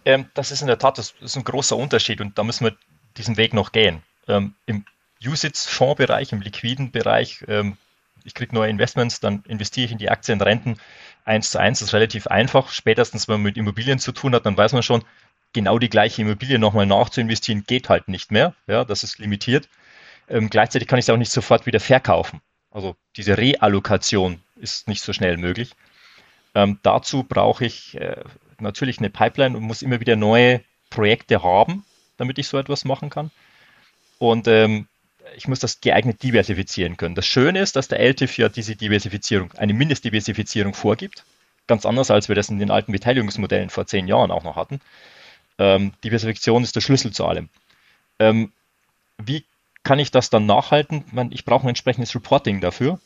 Ähm, 0.04 0.26
das 0.34 0.50
ist 0.50 0.60
in 0.60 0.66
der 0.66 0.78
Tat 0.78 0.98
das 0.98 1.14
ist 1.20 1.36
ein 1.36 1.44
großer 1.44 1.76
Unterschied 1.76 2.20
und 2.20 2.38
da 2.38 2.44
müssen 2.44 2.64
wir 2.64 2.76
diesen 3.16 3.36
Weg 3.36 3.54
noch 3.54 3.72
gehen. 3.72 4.02
Ähm, 4.28 4.54
Im 4.66 4.84
USITS-Fondsbereich, 5.22 6.32
im 6.32 6.40
liquiden 6.40 6.90
Bereich, 6.90 7.44
ähm, 7.48 7.76
ich 8.24 8.34
kriege 8.34 8.54
neue 8.54 8.70
Investments, 8.70 9.20
dann 9.20 9.42
investiere 9.46 9.86
ich 9.86 9.92
in 9.92 9.98
die 9.98 10.10
Aktien, 10.10 10.40
Renten. 10.40 10.76
Eins 11.24 11.50
zu 11.50 11.58
eins 11.58 11.82
ist 11.82 11.92
relativ 11.92 12.26
einfach. 12.26 12.70
Spätestens, 12.70 13.28
wenn 13.28 13.34
man 13.34 13.42
mit 13.42 13.56
Immobilien 13.56 13.98
zu 13.98 14.12
tun 14.12 14.34
hat, 14.34 14.46
dann 14.46 14.56
weiß 14.56 14.72
man 14.72 14.82
schon, 14.82 15.04
genau 15.52 15.78
die 15.78 15.88
gleiche 15.90 16.22
Immobilie 16.22 16.58
nochmal 16.58 16.86
nachzuinvestieren, 16.86 17.64
geht 17.66 17.88
halt 17.88 18.08
nicht 18.08 18.32
mehr. 18.32 18.54
Ja, 18.66 18.84
das 18.84 19.02
ist 19.02 19.18
limitiert. 19.18 19.68
Ähm, 20.28 20.48
gleichzeitig 20.50 20.88
kann 20.88 20.98
ich 20.98 21.04
es 21.04 21.10
auch 21.10 21.16
nicht 21.18 21.32
sofort 21.32 21.66
wieder 21.66 21.80
verkaufen. 21.80 22.40
Also 22.70 22.96
diese 23.16 23.38
Reallokation 23.38 24.40
ist 24.56 24.88
nicht 24.88 25.02
so 25.02 25.12
schnell 25.12 25.36
möglich. 25.36 25.72
Ähm, 26.54 26.78
dazu 26.82 27.24
brauche 27.24 27.64
ich 27.64 28.00
äh, 28.00 28.22
natürlich 28.58 28.98
eine 28.98 29.10
Pipeline 29.10 29.56
und 29.56 29.62
muss 29.62 29.82
immer 29.82 30.00
wieder 30.00 30.16
neue 30.16 30.62
Projekte 30.90 31.42
haben, 31.42 31.84
damit 32.16 32.38
ich 32.38 32.48
so 32.48 32.58
etwas 32.58 32.84
machen 32.84 33.10
kann. 33.10 33.30
Und 34.18 34.48
ähm, 34.48 34.88
ich 35.36 35.48
muss 35.48 35.60
das 35.60 35.80
geeignet 35.80 36.22
diversifizieren 36.22 36.96
können. 36.96 37.14
Das 37.14 37.26
Schöne 37.26 37.60
ist, 37.60 37.76
dass 37.76 37.88
der 37.88 38.00
LTIF 38.00 38.38
ja 38.38 38.48
diese 38.48 38.76
Diversifizierung, 38.76 39.52
eine 39.52 39.74
Mindestdiversifizierung 39.74 40.74
vorgibt. 40.74 41.24
Ganz 41.66 41.86
anders, 41.86 42.10
als 42.10 42.28
wir 42.28 42.34
das 42.34 42.50
in 42.50 42.58
den 42.58 42.70
alten 42.70 42.92
Beteiligungsmodellen 42.92 43.70
vor 43.70 43.86
zehn 43.86 44.06
Jahren 44.06 44.30
auch 44.30 44.44
noch 44.44 44.56
hatten. 44.56 44.80
Ähm, 45.58 45.92
Diversifikation 46.02 46.62
ist 46.62 46.76
der 46.76 46.80
Schlüssel 46.80 47.12
zu 47.12 47.24
allem. 47.24 47.48
Ähm, 48.18 48.52
wie 49.18 49.44
kann 49.82 49.98
ich 49.98 50.10
das 50.10 50.30
dann 50.30 50.46
nachhalten? 50.46 51.04
Ich 51.30 51.44
brauche 51.44 51.66
ein 51.66 51.70
entsprechendes 51.70 52.14
Reporting 52.14 52.60
dafür, 52.60 53.00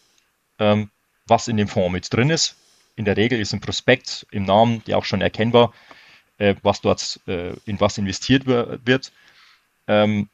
ähm, 0.59 0.91
was 1.27 1.49
in 1.49 1.57
dem 1.57 1.69
Fonds 1.69 1.93
mit 1.93 2.13
drin 2.13 2.31
ist. 2.31 2.57
In 2.97 3.05
der 3.05 3.17
Regel 3.17 3.39
ist 3.39 3.53
ein 3.53 3.61
Prospekt 3.61 4.27
im 4.31 4.45
Namen 4.45 4.83
ja 4.87 4.97
auch 4.97 5.05
schon 5.05 5.21
erkennbar, 5.21 5.73
äh, 6.39 6.55
was 6.63 6.81
dort 6.81 7.21
äh, 7.27 7.53
in 7.65 7.81
was 7.81 7.99
investiert 7.99 8.47
wird. 8.47 9.13
Ähm, 9.87 10.29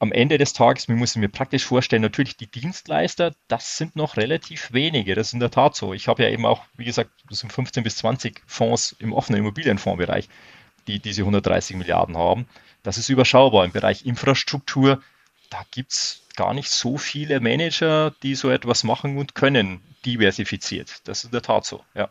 am 0.00 0.12
Ende 0.12 0.38
des 0.38 0.52
Tages, 0.52 0.86
wir 0.88 0.94
müssen 0.94 1.20
mir 1.20 1.28
praktisch 1.28 1.64
vorstellen, 1.64 2.02
natürlich 2.02 2.36
die 2.36 2.46
Dienstleister, 2.46 3.34
das 3.48 3.76
sind 3.76 3.96
noch 3.96 4.16
relativ 4.16 4.72
wenige. 4.72 5.14
Das 5.14 5.28
ist 5.28 5.32
in 5.32 5.40
der 5.40 5.50
Tat 5.50 5.74
so. 5.74 5.92
Ich 5.92 6.06
habe 6.06 6.22
ja 6.22 6.28
eben 6.28 6.46
auch, 6.46 6.62
wie 6.76 6.84
gesagt, 6.84 7.10
das 7.28 7.40
sind 7.40 7.52
15 7.52 7.82
bis 7.82 7.96
20 7.96 8.42
Fonds 8.46 8.94
im 9.00 9.12
offenen 9.12 9.40
Immobilienfondsbereich, 9.40 10.28
die 10.86 11.00
diese 11.00 11.22
130 11.22 11.76
Milliarden 11.76 12.16
haben. 12.16 12.46
Das 12.84 12.96
ist 12.96 13.08
überschaubar. 13.08 13.64
Im 13.64 13.72
Bereich 13.72 14.06
Infrastruktur, 14.06 15.02
da 15.50 15.64
gibt 15.72 15.92
es 15.92 16.22
gar 16.36 16.54
nicht 16.54 16.70
so 16.70 16.96
viele 16.96 17.40
Manager, 17.40 18.14
die 18.22 18.36
so 18.36 18.50
etwas 18.50 18.84
machen 18.84 19.18
und 19.18 19.34
können, 19.34 19.80
diversifiziert. 20.04 21.00
Das 21.08 21.18
ist 21.18 21.24
in 21.24 21.30
der 21.32 21.42
Tat 21.42 21.64
so, 21.64 21.84
ja. 21.94 22.08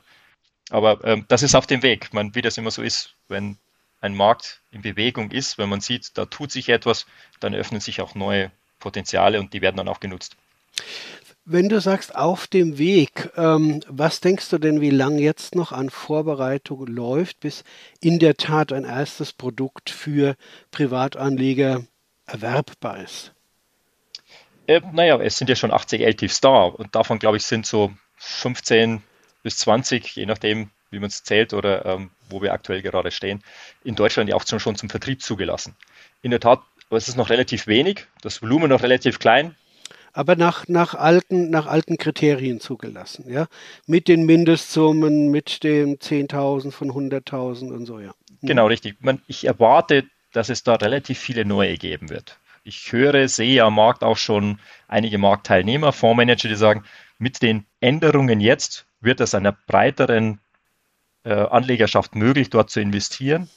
Aber 0.70 1.01
ähm, 1.06 1.24
das 1.29 1.44
ist 1.44 1.56
auf 1.56 1.65
dem 1.65 1.82
Weg. 1.82 2.13
Man, 2.13 2.36
wie 2.36 2.41
das 2.41 2.58
immer 2.58 2.72
so 2.72 2.82
ist, 2.82 3.15
wenn 3.29 3.58
ein 4.01 4.16
Markt 4.16 4.62
in 4.72 4.82
Bewegung 4.82 5.32
ist, 5.32 5.58
wenn 5.58 5.70
man 5.70 5.82
sieht, 5.82 6.18
da 6.18 6.25
tut 6.25 6.51
sich 6.51 6.70
etwas, 6.70 7.06
dann 7.39 7.56
öffnen 7.56 7.82
sich 7.82 8.01
auch 8.01 8.16
neue 8.16 8.51
Potenziale 8.80 9.39
und 9.39 9.54
die 9.54 9.62
werden 9.62 9.77
dann 9.77 9.88
auch 9.88 10.00
genutzt. 10.00 10.38
Wenn 11.50 11.70
du 11.70 11.80
sagst 11.80 12.13
auf 12.13 12.48
dem 12.48 12.77
Weg, 12.77 13.32
ähm, 13.38 13.80
was 13.88 14.20
denkst 14.20 14.50
du 14.50 14.58
denn, 14.58 14.82
wie 14.82 14.89
lange 14.89 15.22
jetzt 15.22 15.56
noch 15.56 15.72
an 15.72 15.89
Vorbereitung 15.89 16.86
läuft, 16.88 17.39
bis 17.39 17.63
in 18.01 18.20
der 18.20 18.36
Tat 18.36 18.74
ein 18.74 18.84
erstes 18.84 19.32
Produkt 19.32 19.89
für 19.89 20.36
Privatanleger 20.72 21.84
erwerbbar 22.25 23.01
ist? 23.01 23.32
Äh, 24.68 24.82
naja, 24.92 25.18
es 25.22 25.38
sind 25.38 25.50
ja 25.50 25.56
schon 25.56 25.72
80 25.72 26.01
LTIFs 26.01 26.42
da 26.42 26.63
und 26.63 26.94
davon, 26.96 27.18
glaube 27.18 27.38
ich, 27.38 27.44
sind 27.44 27.66
so 27.66 27.94
15 28.18 29.01
bis 29.42 29.58
20, 29.60 30.18
je 30.18 30.25
nachdem, 30.25 30.70
wie 30.98 31.01
man 31.01 31.10
es 31.10 31.24
zählt 31.24 31.54
oder 31.54 31.86
ähm, 31.86 32.10
wo 32.30 32.42
wir 32.42 32.51
aktuell 32.51 32.82
gerade 32.82 33.12
stehen, 33.12 33.44
in 33.84 33.96
Deutschland 33.96 34.30
ja 34.30 34.36
auch 34.36 34.46
schon 34.46 34.75
zum 34.75 34.89
Vertrieb 34.89 35.22
zugelassen. 35.22 35.75
In 36.22 36.32
der 36.32 36.39
Tat, 36.39 36.60
es 36.89 37.08
ist 37.08 37.18
noch 37.18 37.30
relativ 37.30 37.68
wenig, 37.68 38.08
das 38.22 38.42
Volumen 38.42 38.70
noch 38.70 38.82
relativ 38.82 39.20
klein. 39.20 39.56
aber 40.13 40.36
nach, 40.36 40.68
nach, 40.68 40.96
alten, 40.96 41.51
nach 41.51 41.68
alten 41.68 41.98
Kriterien 41.98 42.60
zugelassen, 42.60 43.30
ja. 43.30 43.48
Mit 43.86 44.08
den 44.08 44.25
Mindestsummen, 44.25 45.30
mit 45.30 45.63
den 45.63 46.00
10.000 46.00 46.72
von 46.72 46.92
100.000 46.92 47.72
und 47.72 47.86
so, 47.86 48.00
ja. 48.00 48.13
Hm. 48.42 48.48
Genau, 48.48 48.68
richtig. 48.68 48.98
Ich 49.27 49.46
erwarte, 49.46 50.06
dass 50.34 50.50
es 50.50 50.63
da 50.63 50.75
relativ 50.75 51.20
viele 51.20 51.46
neue 51.46 51.77
geben 51.77 52.10
wird. 52.10 52.39
Ich 52.63 52.92
höre, 52.92 53.27
sehe 53.30 53.63
am 53.63 53.75
Markt 53.75 54.04
auch 54.04 54.18
schon 54.18 54.60
einige 54.88 55.18
Marktteilnehmer, 55.20 55.94
Fondsmanager, 55.94 56.50
die 56.50 56.56
sagen, 56.56 56.84
mit 57.20 57.42
den 57.42 57.66
Änderungen 57.80 58.42
jetzt 58.42 58.88
wird 59.00 59.22
es 59.22 59.36
einer 59.36 59.51
breiteren 59.51 60.39
äh, 61.27 61.34
Anlegerschaft 61.34 62.15
möglich, 62.15 62.50
dort 62.50 62.69
zu 62.69 62.79
investieren. 62.79 63.50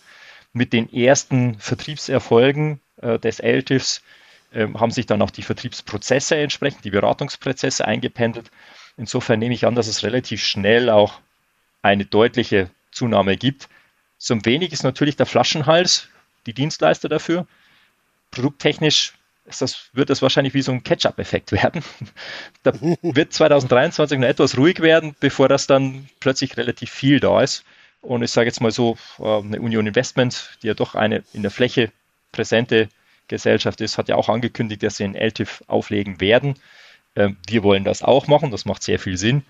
Mit 0.52 0.72
den 0.72 0.92
ersten 0.92 1.58
Vertriebserfolgen 1.58 2.80
äh, 3.00 3.18
des 3.20 3.38
LTIFs 3.38 4.02
äh, 4.52 4.66
haben 4.74 4.90
sich 4.90 5.06
dann 5.06 5.22
auch 5.22 5.30
die 5.30 5.42
Vertriebsprozesse 5.42 6.36
entsprechend, 6.36 6.84
die 6.84 6.90
Beratungsprozesse 6.90 7.84
eingependelt. 7.84 8.50
Insofern 8.96 9.38
nehme 9.38 9.54
ich 9.54 9.66
an, 9.66 9.76
dass 9.76 9.86
es 9.86 10.02
relativ 10.02 10.42
schnell 10.42 10.90
auch 10.90 11.20
eine 11.80 12.04
deutliche 12.04 12.70
Zunahme 12.90 13.36
gibt. 13.36 13.68
So 14.18 14.34
ein 14.34 14.44
wenig 14.44 14.72
ist 14.72 14.82
natürlich 14.82 15.16
der 15.16 15.26
Flaschenhals, 15.26 16.08
die 16.46 16.52
Dienstleister 16.52 17.08
dafür. 17.08 17.46
Produkttechnisch 18.32 19.14
das, 19.44 19.90
wird 19.92 20.10
das 20.10 20.22
wahrscheinlich 20.22 20.54
wie 20.54 20.62
so 20.62 20.72
ein 20.72 20.82
Catch-up-Effekt 20.82 21.52
werden. 21.52 21.82
Da 22.62 22.72
wird 23.02 23.32
2023 23.32 24.18
noch 24.18 24.28
etwas 24.28 24.58
ruhig 24.58 24.80
werden, 24.80 25.16
bevor 25.18 25.48
das 25.48 25.66
dann 25.66 26.08
plötzlich 26.20 26.56
relativ 26.58 26.90
viel 26.90 27.20
da 27.20 27.40
ist. 27.40 27.64
Und 28.02 28.22
ich 28.22 28.30
sage 28.30 28.48
jetzt 28.48 28.60
mal 28.60 28.70
so, 28.70 28.98
äh, 29.18 29.38
eine 29.38 29.60
Union 29.60 29.86
Investment, 29.86 30.58
die 30.62 30.68
ja 30.68 30.74
doch 30.74 30.94
eine 30.94 31.24
in 31.32 31.42
der 31.42 31.50
Fläche 31.50 31.90
präsente 32.32 32.88
Gesellschaft 33.28 33.80
ist, 33.80 33.98
hat 33.98 34.08
ja 34.08 34.16
auch 34.16 34.28
angekündigt, 34.28 34.82
dass 34.82 34.96
sie 34.96 35.04
einen 35.04 35.14
LTIF 35.14 35.62
auflegen 35.68 36.20
werden. 36.20 36.54
Ähm, 37.16 37.36
wir 37.46 37.62
wollen 37.62 37.84
das 37.84 38.02
auch 38.02 38.26
machen, 38.26 38.50
das 38.50 38.64
macht 38.64 38.82
sehr 38.82 38.98
viel 38.98 39.16
Sinn. 39.16 39.42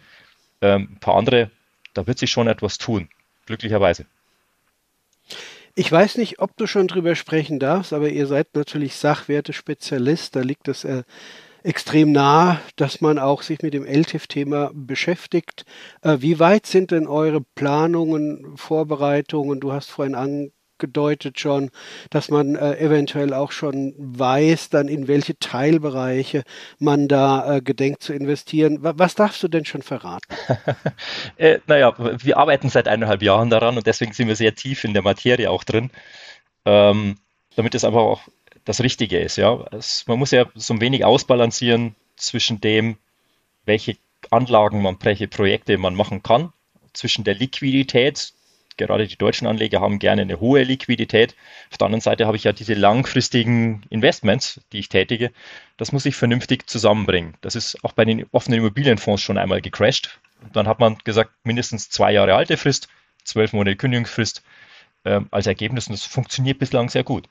Ähm, 0.61 0.91
ein 0.93 1.01
paar 1.01 1.17
andere, 1.17 1.51
da 1.95 2.07
wird 2.07 2.19
sich 2.19 2.31
schon 2.31 2.49
etwas 2.49 2.79
tun, 2.79 3.09
glücklicherweise. 3.47 4.07
Ich 5.77 5.91
weiß 5.91 6.19
nicht, 6.19 6.41
ob 6.41 6.57
du 6.57 6.67
schon 6.67 6.89
drüber 6.89 7.15
sprechen 7.15 7.59
darfst, 7.61 7.93
aber 7.93 8.09
ihr 8.09 8.27
seid 8.27 8.55
natürlich 8.55 8.97
Sachwerte-Spezialist. 8.97 10.35
Da 10.35 10.41
liegt 10.41 10.67
es 10.69 10.85
äh, 10.85 11.05
extrem 11.63 12.13
nah, 12.13 12.61
dass 12.77 13.01
man 13.01 13.19
auch 13.19 13.43
sich 13.43 13.63
mit 13.63 13.75
dem 13.75 13.87
LTIF-Thema 13.87 14.73
beschäftigt. 14.75 15.65
Äh, 16.03 16.19
wie 16.21 16.39
weit 16.39 16.67
sind 16.67 16.91
denn 16.91 17.07
eure 17.07 17.41
Planungen, 17.55 18.57
Vorbereitungen? 18.57 19.61
Du 19.61 19.73
hast 19.73 19.91
vorhin 19.91 20.15
an, 20.81 20.91
gedeutet 20.91 21.39
schon, 21.39 21.71
dass 22.11 22.31
man 22.31 22.57
äh, 22.57 22.77
eventuell 22.79 23.33
auch 23.33 23.53
schon 23.53 23.95
weiß, 23.99 24.71
dann 24.71 24.89
in 24.89 25.07
welche 25.07 25.39
Teilbereiche 25.39 26.43
man 26.79 27.07
da 27.07 27.57
äh, 27.57 27.61
gedenkt 27.61 28.03
zu 28.03 28.13
investieren. 28.13 28.79
Was 28.81 29.15
darfst 29.15 29.43
du 29.43 29.49
denn 29.49 29.65
schon 29.65 29.83
verraten? 29.83 30.35
äh, 31.37 31.59
naja, 31.67 31.95
wir 31.99 32.39
arbeiten 32.39 32.69
seit 32.69 32.89
eineinhalb 32.89 33.23
Jahren 33.23 33.51
daran 33.51 33.77
und 33.77 33.87
deswegen 33.87 34.13
sind 34.13 34.29
wir 34.29 34.37
sehr 34.37 34.55
tief 34.55 34.85
in 34.85 34.95
der 34.95 35.03
Materie 35.03 35.51
auch 35.51 35.65
drin, 35.65 35.91
ähm, 36.65 37.17
damit 37.57 37.75
es 37.75 37.85
einfach 37.85 38.01
auch 38.01 38.23
das 38.65 38.81
Richtige 38.81 39.19
ist. 39.19 39.37
Ja, 39.37 39.67
es, 39.73 40.07
man 40.07 40.19
muss 40.19 40.33
ja 40.33 40.47
so 40.55 40.75
ein 40.75 40.81
wenig 40.81 41.05
ausbalancieren 41.05 41.95
zwischen 42.17 42.61
dem, 42.61 42.97
welche 43.65 43.97
Anlagen 44.31 44.83
man, 44.83 44.97
welche 45.01 45.29
Projekte 45.29 45.79
man 45.79 45.95
machen 45.95 46.23
kann, 46.23 46.53
zwischen 46.93 47.25
der 47.25 47.35
Liquidität, 47.35 48.33
gerade 48.77 49.07
die 49.07 49.17
deutschen 49.17 49.47
Anleger 49.47 49.81
haben 49.81 49.99
gerne 49.99 50.23
eine 50.23 50.41
hohe 50.41 50.63
Liquidität. 50.63 51.35
Auf 51.71 51.79
der 51.79 51.87
anderen 51.87 52.01
Seite 52.01 52.27
habe 52.27 52.37
ich 52.37 52.45
ja 52.45 52.53
diese 52.53 52.75
langfristigen 52.75 53.83
Investments, 53.91 54.61
die 54.73 54.79
ich 54.79 54.89
tätige. 54.89 55.31
Das 55.77 55.93
muss 55.93 56.07
ich 56.07 56.17
vernünftig 56.17 56.69
zusammenbringen. 56.69 57.35
Das 57.41 57.55
ist 57.55 57.83
auch 57.85 57.93
bei 57.93 58.05
den 58.05 58.27
offenen 58.33 58.61
Immobilienfonds 58.61 59.23
schon 59.23 59.39
einmal 59.39 59.61
gecrashed. 59.61 60.19
Und 60.43 60.57
dann 60.57 60.67
hat 60.67 60.79
man 60.79 60.99
gesagt, 61.05 61.33
mindestens 61.45 61.91
zwei 61.91 62.13
Jahre 62.13 62.35
alte 62.35 62.57
Frist, 62.57 62.89
zwölf 63.25 63.53
Monate 63.53 63.77
Kündigungsfrist 63.77 64.43
ähm, 65.05 65.29
als 65.31 65.47
Ergebnis. 65.47 65.87
Und 65.87 65.93
das 65.93 66.05
funktioniert 66.05 66.59
bislang 66.59 66.89
sehr 66.89 67.05
gut. 67.05 67.29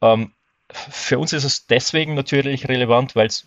Ähm, 0.00 0.32
für 0.70 1.18
uns 1.18 1.32
ist 1.32 1.44
es 1.44 1.66
deswegen 1.66 2.14
natürlich 2.14 2.68
relevant, 2.68 3.14
weil 3.14 3.26
es 3.26 3.46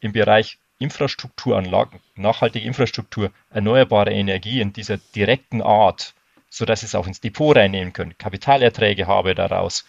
im 0.00 0.12
Bereich 0.12 0.58
Infrastrukturanlagen, 0.78 2.00
nachhaltige 2.14 2.66
Infrastruktur, 2.66 3.32
erneuerbare 3.50 4.12
Energie 4.12 4.60
in 4.60 4.72
dieser 4.72 4.98
direkten 4.98 5.60
Art 5.60 6.14
sodass 6.50 6.82
ich 6.82 6.88
es 6.88 6.94
auch 6.94 7.06
ins 7.06 7.20
Depot 7.20 7.56
reinnehmen 7.56 7.92
können, 7.92 8.16
Kapitalerträge 8.18 9.06
habe 9.06 9.34
daraus, 9.34 9.84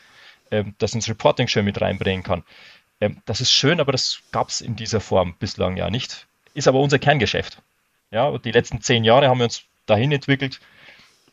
ähm, 0.51 0.73
dass 0.77 0.93
ins 0.93 1.09
Reporting 1.09 1.47
schön 1.47 1.65
mit 1.65 1.81
reinbringen 1.81 2.23
kann. 2.23 2.43
Ähm, 3.01 3.21
das 3.25 3.41
ist 3.41 3.51
schön, 3.51 3.79
aber 3.79 3.91
das 3.91 4.21
gab 4.31 4.49
es 4.49 4.61
in 4.61 4.75
dieser 4.75 4.99
Form 4.99 5.35
bislang 5.39 5.77
ja 5.77 5.89
nicht. 5.89 6.27
Ist 6.53 6.67
aber 6.67 6.79
unser 6.79 6.99
Kerngeschäft. 6.99 7.61
Ja, 8.11 8.37
die 8.37 8.51
letzten 8.51 8.81
zehn 8.81 9.03
Jahre 9.03 9.29
haben 9.29 9.37
wir 9.37 9.45
uns 9.45 9.63
dahin 9.85 10.11
entwickelt, 10.11 10.59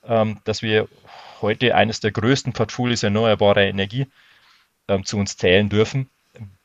ähm, 0.05 0.41
dass 0.45 0.63
wir 0.63 0.89
heute 1.41 1.75
eines 1.75 2.01
der 2.01 2.13
größten 2.13 2.53
Portfolios 2.53 3.03
erneuerbarer 3.03 3.63
Energie 3.63 4.07
ähm, 4.89 5.05
zu 5.05 5.19
uns 5.19 5.37
zählen 5.37 5.69
dürfen. 5.69 6.09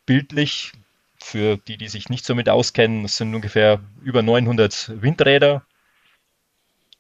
Bildlich, 0.06 0.74
für 1.18 1.58
die, 1.58 1.78
die 1.78 1.88
sich 1.88 2.10
nicht 2.10 2.26
so 2.26 2.36
mit 2.36 2.50
auskennen, 2.50 3.06
es 3.06 3.18
sind 3.18 3.34
ungefähr 3.34 3.80
über 4.02 4.22
900 4.22 5.02
Windräder 5.02 5.64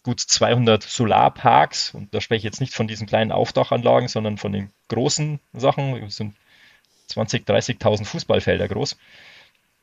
gut 0.03 0.19
200 0.19 0.83
Solarparks 0.83 1.93
und 1.93 2.13
da 2.13 2.21
spreche 2.21 2.39
ich 2.39 2.43
jetzt 2.43 2.61
nicht 2.61 2.73
von 2.73 2.87
diesen 2.87 3.07
kleinen 3.07 3.31
Aufdachanlagen, 3.31 4.07
sondern 4.07 4.37
von 4.37 4.51
den 4.51 4.71
großen 4.87 5.39
Sachen, 5.53 5.99
das 6.01 6.15
sind 6.15 6.35
20, 7.07 7.47
30.000 7.47 8.05
Fußballfelder 8.05 8.67
groß. 8.67 8.97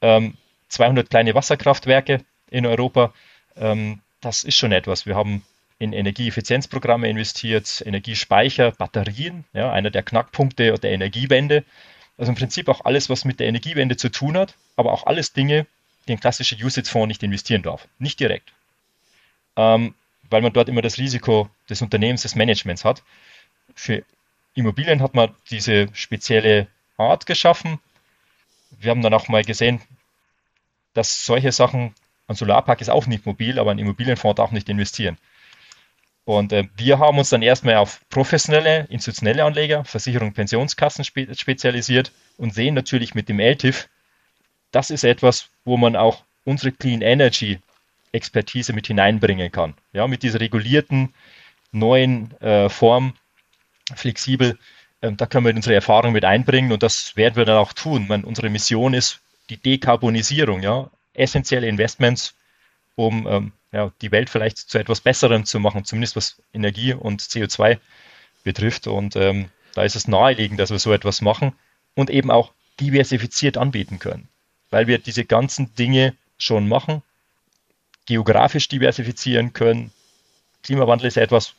Ähm, 0.00 0.37
200 0.68 1.09
kleine 1.09 1.35
Wasserkraftwerke 1.35 2.24
in 2.50 2.66
Europa, 2.66 3.12
ähm, 3.57 4.00
das 4.20 4.44
ist 4.44 4.57
schon 4.57 4.72
etwas. 4.72 5.07
Wir 5.07 5.14
haben 5.14 5.44
in 5.78 5.92
Energieeffizienzprogramme 5.92 7.09
investiert, 7.09 7.83
Energiespeicher, 7.87 8.72
Batterien, 8.72 9.44
ja, 9.52 9.70
einer 9.70 9.90
der 9.90 10.02
Knackpunkte 10.02 10.74
der 10.74 10.90
Energiewende. 10.90 11.64
Also 12.16 12.33
im 12.33 12.37
Prinzip 12.37 12.68
auch 12.68 12.85
alles, 12.85 13.09
was 13.09 13.24
mit 13.24 13.38
der 13.38 13.46
Energiewende 13.46 13.96
zu 13.96 14.09
tun 14.09 14.37
hat, 14.37 14.54
aber 14.74 14.92
auch 14.92 15.07
alles 15.07 15.33
Dinge, 15.33 15.66
die 16.09 16.12
ein 16.12 16.20
klassischer 16.20 16.57
USITS-Fonds 16.57 17.07
nicht 17.07 17.22
investieren 17.22 17.62
darf. 17.62 17.87
Nicht 18.00 18.18
direkt. 18.18 18.52
Ähm, 19.57 19.94
weil 20.31 20.43
man 20.43 20.53
dort 20.53 20.69
immer 20.69 20.83
das 20.83 20.99
Risiko 20.99 21.49
des 21.69 21.83
Unternehmens, 21.83 22.23
des 22.23 22.35
Managements 22.35 22.85
hat. 22.85 23.03
Für 23.75 24.05
Immobilien 24.55 25.03
hat 25.03 25.14
man 25.14 25.35
diese 25.51 25.88
spezielle 25.93 26.67
Art 26.97 27.27
geschaffen. 27.27 27.79
Wir 28.71 28.91
haben 28.91 29.03
dann 29.03 29.14
auch 29.14 29.29
mal 29.29 29.45
gesehen, 29.45 29.81
dass 30.95 31.25
solche 31.25 31.53
Sachen, 31.53 31.95
ein 32.27 32.37
Solarpark 32.37 32.81
ist 32.81 32.91
auch 32.91 33.07
nicht 33.07 33.25
mobil, 33.25 33.59
aber 33.59 33.71
ein 33.71 33.79
Immobilienfonds 33.79 34.37
darf 34.37 34.51
nicht 34.51 34.69
investieren. 34.69 35.17
Und 36.25 36.53
äh, 36.53 36.64
wir 36.77 36.99
haben 36.99 37.17
uns 37.17 37.31
dann 37.31 37.41
erstmal 37.41 37.77
auf 37.77 38.03
professionelle, 38.11 38.87
institutionelle 38.91 39.45
Anleger, 39.45 39.85
Versicherung, 39.85 40.35
Pensionskassen 40.35 41.05
spe 41.05 41.35
spezialisiert 41.35 42.12
und 42.37 42.53
sehen 42.53 42.75
natürlich 42.75 43.14
mit 43.14 43.31
dem 43.31 43.41
LTIF, 43.41 43.88
das 44.71 44.91
ist 44.91 45.05
etwas, 45.05 45.49
wo 45.64 45.79
man 45.79 45.97
auch 45.97 46.25
unsere 46.45 46.73
Clean 46.73 47.01
Energy 47.01 47.61
Expertise 48.12 48.73
mit 48.73 48.87
hineinbringen 48.87 49.53
kann. 49.53 49.75
Ja, 49.92 50.07
mit 50.07 50.23
dieser 50.23 50.40
regulierten 50.40 51.14
neuen 51.73 52.38
äh, 52.40 52.68
Form, 52.68 53.14
flexibel, 53.94 54.59
äh, 55.01 55.12
da 55.12 55.27
können 55.27 55.47
wir 55.47 55.55
unsere 55.55 55.75
Erfahrung 55.75 56.12
mit 56.12 56.25
einbringen 56.25 56.73
und 56.73 56.83
das 56.83 57.16
werden 57.16 57.37
wir 57.37 57.44
dann 57.44 57.59
auch 57.59 57.73
tun. 57.73 58.07
Meine, 58.09 58.27
unsere 58.27 58.51
Mission 58.51 58.94
ist 58.94 59.21
die 59.51 59.57
Dekarbonisierung, 59.57 60.62
ja, 60.62 60.90
essentielle 61.14 61.66
Investments, 61.66 62.35
um 62.94 63.27
ähm, 63.29 63.53
ja, 63.73 63.92
die 64.01 64.11
Welt 64.12 64.31
vielleicht 64.31 64.59
zu 64.59 64.79
etwas 64.79 65.01
Besserem 65.01 65.44
zu 65.44 65.61
machen, 65.61 65.85
zumindest 65.85 66.16
was 66.16 66.42
Energie 66.53 66.94
und 66.94 67.23
CO2 67.23 67.79
betrifft. 68.44 68.87
Und 68.87 69.16
ähm, 69.16 69.51
da 69.75 69.83
ist 69.83 69.97
es 69.97 70.09
naheliegend, 70.09 70.59
dass 70.59 70.71
wir 70.71 70.79
so 70.79 70.92
etwas 70.92 71.21
machen 71.21 71.53
und 71.94 72.11
eben 72.11 72.31
auch 72.31 72.53
diversifiziert 72.81 73.57
anbieten 73.57 73.99
können, 73.99 74.29
weil 74.71 74.87
wir 74.87 74.99
diese 74.99 75.25
ganzen 75.25 75.75
Dinge 75.75 76.14
schon 76.38 76.68
machen 76.68 77.03
geografisch 78.09 78.68
diversifizieren 78.68 79.53
können. 79.53 79.92
Klimawandel 80.62 81.09
ist 81.09 81.18
etwas, 81.18 81.53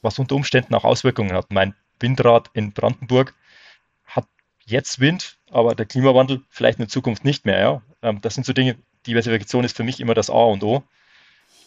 was 0.00 0.18
unter 0.18 0.34
Umständen 0.34 0.74
auch 0.74 0.84
Auswirkungen 0.84 1.34
hat. 1.34 1.52
Mein 1.52 1.74
Windrad 2.00 2.48
in 2.54 2.72
Brandenburg 2.72 3.34
hat 4.06 4.26
jetzt 4.64 4.98
Wind, 4.98 5.36
aber 5.50 5.74
der 5.74 5.84
Klimawandel 5.84 6.40
vielleicht 6.48 6.80
in 6.80 6.88
Zukunft 6.88 7.22
nicht 7.22 7.44
mehr. 7.44 7.60
Ja? 7.60 7.82
Ähm, 8.02 8.22
das 8.22 8.34
sind 8.34 8.46
so 8.46 8.54
Dinge, 8.54 8.76
Diversifikation 9.06 9.62
ist 9.62 9.76
für 9.76 9.84
mich 9.84 10.00
immer 10.00 10.14
das 10.14 10.30
A 10.30 10.44
und 10.44 10.64
O. 10.64 10.82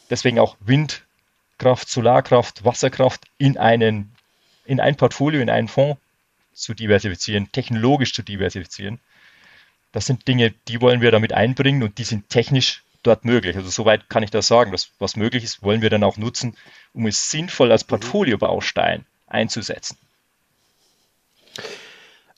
Deswegen 0.09 0.39
auch 0.39 0.57
Windkraft, 0.61 1.87
Solarkraft, 1.87 2.65
Wasserkraft 2.65 3.25
in, 3.37 3.59
einen, 3.59 4.15
in 4.65 4.79
ein 4.79 4.95
Portfolio, 4.95 5.41
in 5.41 5.49
einen 5.51 5.67
Fonds 5.67 6.01
zu 6.53 6.73
diversifizieren, 6.73 7.51
technologisch 7.51 8.15
zu 8.15 8.23
diversifizieren. 8.23 8.99
Das 9.91 10.07
sind 10.07 10.27
Dinge, 10.27 10.55
die 10.67 10.81
wollen 10.81 11.01
wir 11.01 11.11
damit 11.11 11.33
einbringen 11.33 11.83
und 11.83 11.99
die 11.99 12.03
sind 12.03 12.29
technisch 12.29 12.83
dort 13.03 13.25
möglich. 13.25 13.55
Also 13.55 13.69
soweit 13.69 14.09
kann 14.09 14.23
ich 14.23 14.31
das 14.31 14.47
sagen. 14.47 14.71
Das, 14.71 14.89
was 14.99 15.15
möglich 15.15 15.43
ist, 15.43 15.63
wollen 15.63 15.81
wir 15.81 15.89
dann 15.89 16.03
auch 16.03 16.17
nutzen, 16.17 16.55
um 16.93 17.07
es 17.07 17.29
sinnvoll 17.29 17.71
als 17.71 17.83
Portfoliobaustein 17.83 19.05
einzusetzen. 19.27 19.97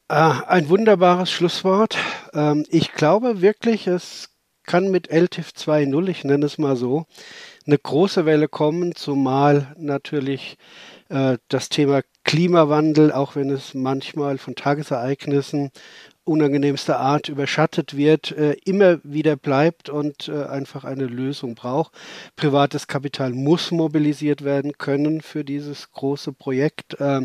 Äh, 0.10 0.14
ein 0.14 0.70
wunderbares 0.70 1.32
Schlusswort. 1.32 1.98
Ähm, 2.34 2.66
ich 2.70 2.94
glaube 2.94 3.42
wirklich, 3.42 3.88
es 3.88 4.30
kann 4.64 4.92
mit 4.92 5.10
LTIF 5.10 5.50
2.0, 5.50 6.08
ich 6.08 6.24
nenne 6.24 6.46
es 6.46 6.58
mal 6.58 6.76
so, 6.76 7.06
eine 7.66 7.78
große 7.78 8.26
Welle 8.26 8.48
kommen, 8.48 8.96
zumal 8.96 9.74
natürlich 9.78 10.58
äh, 11.10 11.38
das 11.48 11.70
Thema 11.70 12.02
Klimawandel, 12.24 13.12
auch 13.12 13.36
wenn 13.36 13.50
es 13.50 13.74
manchmal 13.74 14.38
von 14.38 14.56
Tagesereignissen 14.56 15.72
unangenehmster 16.26 17.00
Art 17.00 17.30
überschattet 17.30 17.98
wird, 17.98 18.32
äh, 18.32 18.54
immer 18.66 19.00
wieder 19.04 19.36
bleibt 19.36 19.90
und 19.90 20.30
äh, 20.30 20.46
einfach 20.46 20.84
eine 20.84 21.06
Lösung 21.06 21.56
braucht. 21.56 21.94
Privates 22.36 22.88
Kapital 22.88 23.32
muss 23.32 23.72
mobilisiert 23.72 24.44
werden 24.44 24.78
können 24.78 25.22
für 25.22 25.44
dieses 25.44 25.92
große 25.92 26.34
Projekt. 26.34 27.00
Äh, 27.00 27.22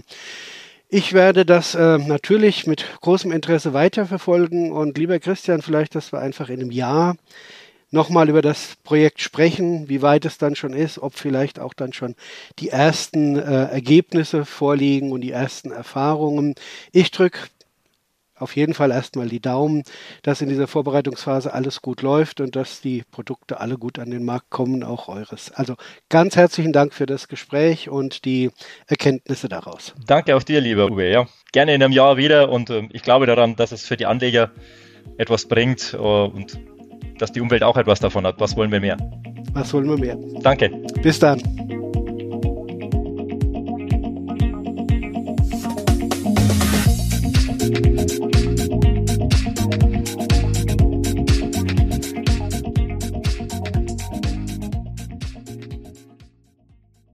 ich 0.88 1.12
werde 1.12 1.44
das 1.44 1.74
äh, 1.74 1.98
natürlich 1.98 2.66
mit 2.66 2.84
großem 3.02 3.30
Interesse 3.30 3.74
weiterverfolgen 3.74 4.72
und 4.72 4.96
lieber 4.96 5.18
Christian, 5.18 5.60
vielleicht, 5.60 5.94
dass 5.94 6.12
wir 6.12 6.20
einfach 6.20 6.48
in 6.48 6.60
einem 6.60 6.70
Jahr 6.70 7.16
nochmal 7.90 8.28
über 8.28 8.42
das 8.42 8.76
Projekt 8.84 9.20
sprechen, 9.20 9.88
wie 9.88 10.02
weit 10.02 10.24
es 10.24 10.38
dann 10.38 10.56
schon 10.56 10.72
ist, 10.72 10.98
ob 10.98 11.14
vielleicht 11.14 11.58
auch 11.58 11.74
dann 11.74 11.92
schon 11.92 12.14
die 12.58 12.68
ersten 12.68 13.36
äh, 13.36 13.64
Ergebnisse 13.66 14.44
vorliegen 14.44 15.12
und 15.12 15.20
die 15.20 15.30
ersten 15.30 15.72
Erfahrungen. 15.72 16.54
Ich 16.92 17.10
drücke 17.10 17.40
auf 18.40 18.56
jeden 18.56 18.74
Fall 18.74 18.90
erstmal 18.90 19.28
die 19.28 19.40
Daumen, 19.40 19.82
dass 20.22 20.40
in 20.40 20.48
dieser 20.48 20.66
Vorbereitungsphase 20.66 21.52
alles 21.52 21.82
gut 21.82 22.02
läuft 22.02 22.40
und 22.40 22.56
dass 22.56 22.80
die 22.80 23.04
Produkte 23.10 23.60
alle 23.60 23.78
gut 23.78 23.98
an 23.98 24.10
den 24.10 24.24
Markt 24.24 24.50
kommen, 24.50 24.82
auch 24.82 25.08
eures. 25.08 25.52
Also 25.52 25.74
ganz 26.08 26.36
herzlichen 26.36 26.72
Dank 26.72 26.94
für 26.94 27.06
das 27.06 27.28
Gespräch 27.28 27.88
und 27.88 28.24
die 28.24 28.50
Erkenntnisse 28.86 29.48
daraus. 29.48 29.94
Danke 30.06 30.36
auch 30.36 30.42
dir, 30.42 30.60
lieber 30.60 30.90
Uwe. 30.90 31.10
Ja, 31.10 31.26
gerne 31.52 31.74
in 31.74 31.82
einem 31.82 31.92
Jahr 31.92 32.16
wieder 32.16 32.50
und 32.50 32.70
äh, 32.70 32.88
ich 32.92 33.02
glaube 33.02 33.26
daran, 33.26 33.56
dass 33.56 33.72
es 33.72 33.86
für 33.86 33.96
die 33.96 34.06
Anleger 34.06 34.50
etwas 35.16 35.46
bringt 35.46 35.94
uh, 35.94 36.24
und 36.24 36.58
dass 37.18 37.32
die 37.32 37.40
Umwelt 37.40 37.62
auch 37.62 37.76
etwas 37.76 38.00
davon 38.00 38.26
hat. 38.26 38.40
Was 38.40 38.56
wollen 38.56 38.70
wir 38.70 38.80
mehr? 38.80 38.96
Was 39.52 39.72
wollen 39.72 39.88
wir 39.88 39.98
mehr? 39.98 40.16
Danke. 40.42 40.70
Bis 41.02 41.18
dann. 41.18 41.40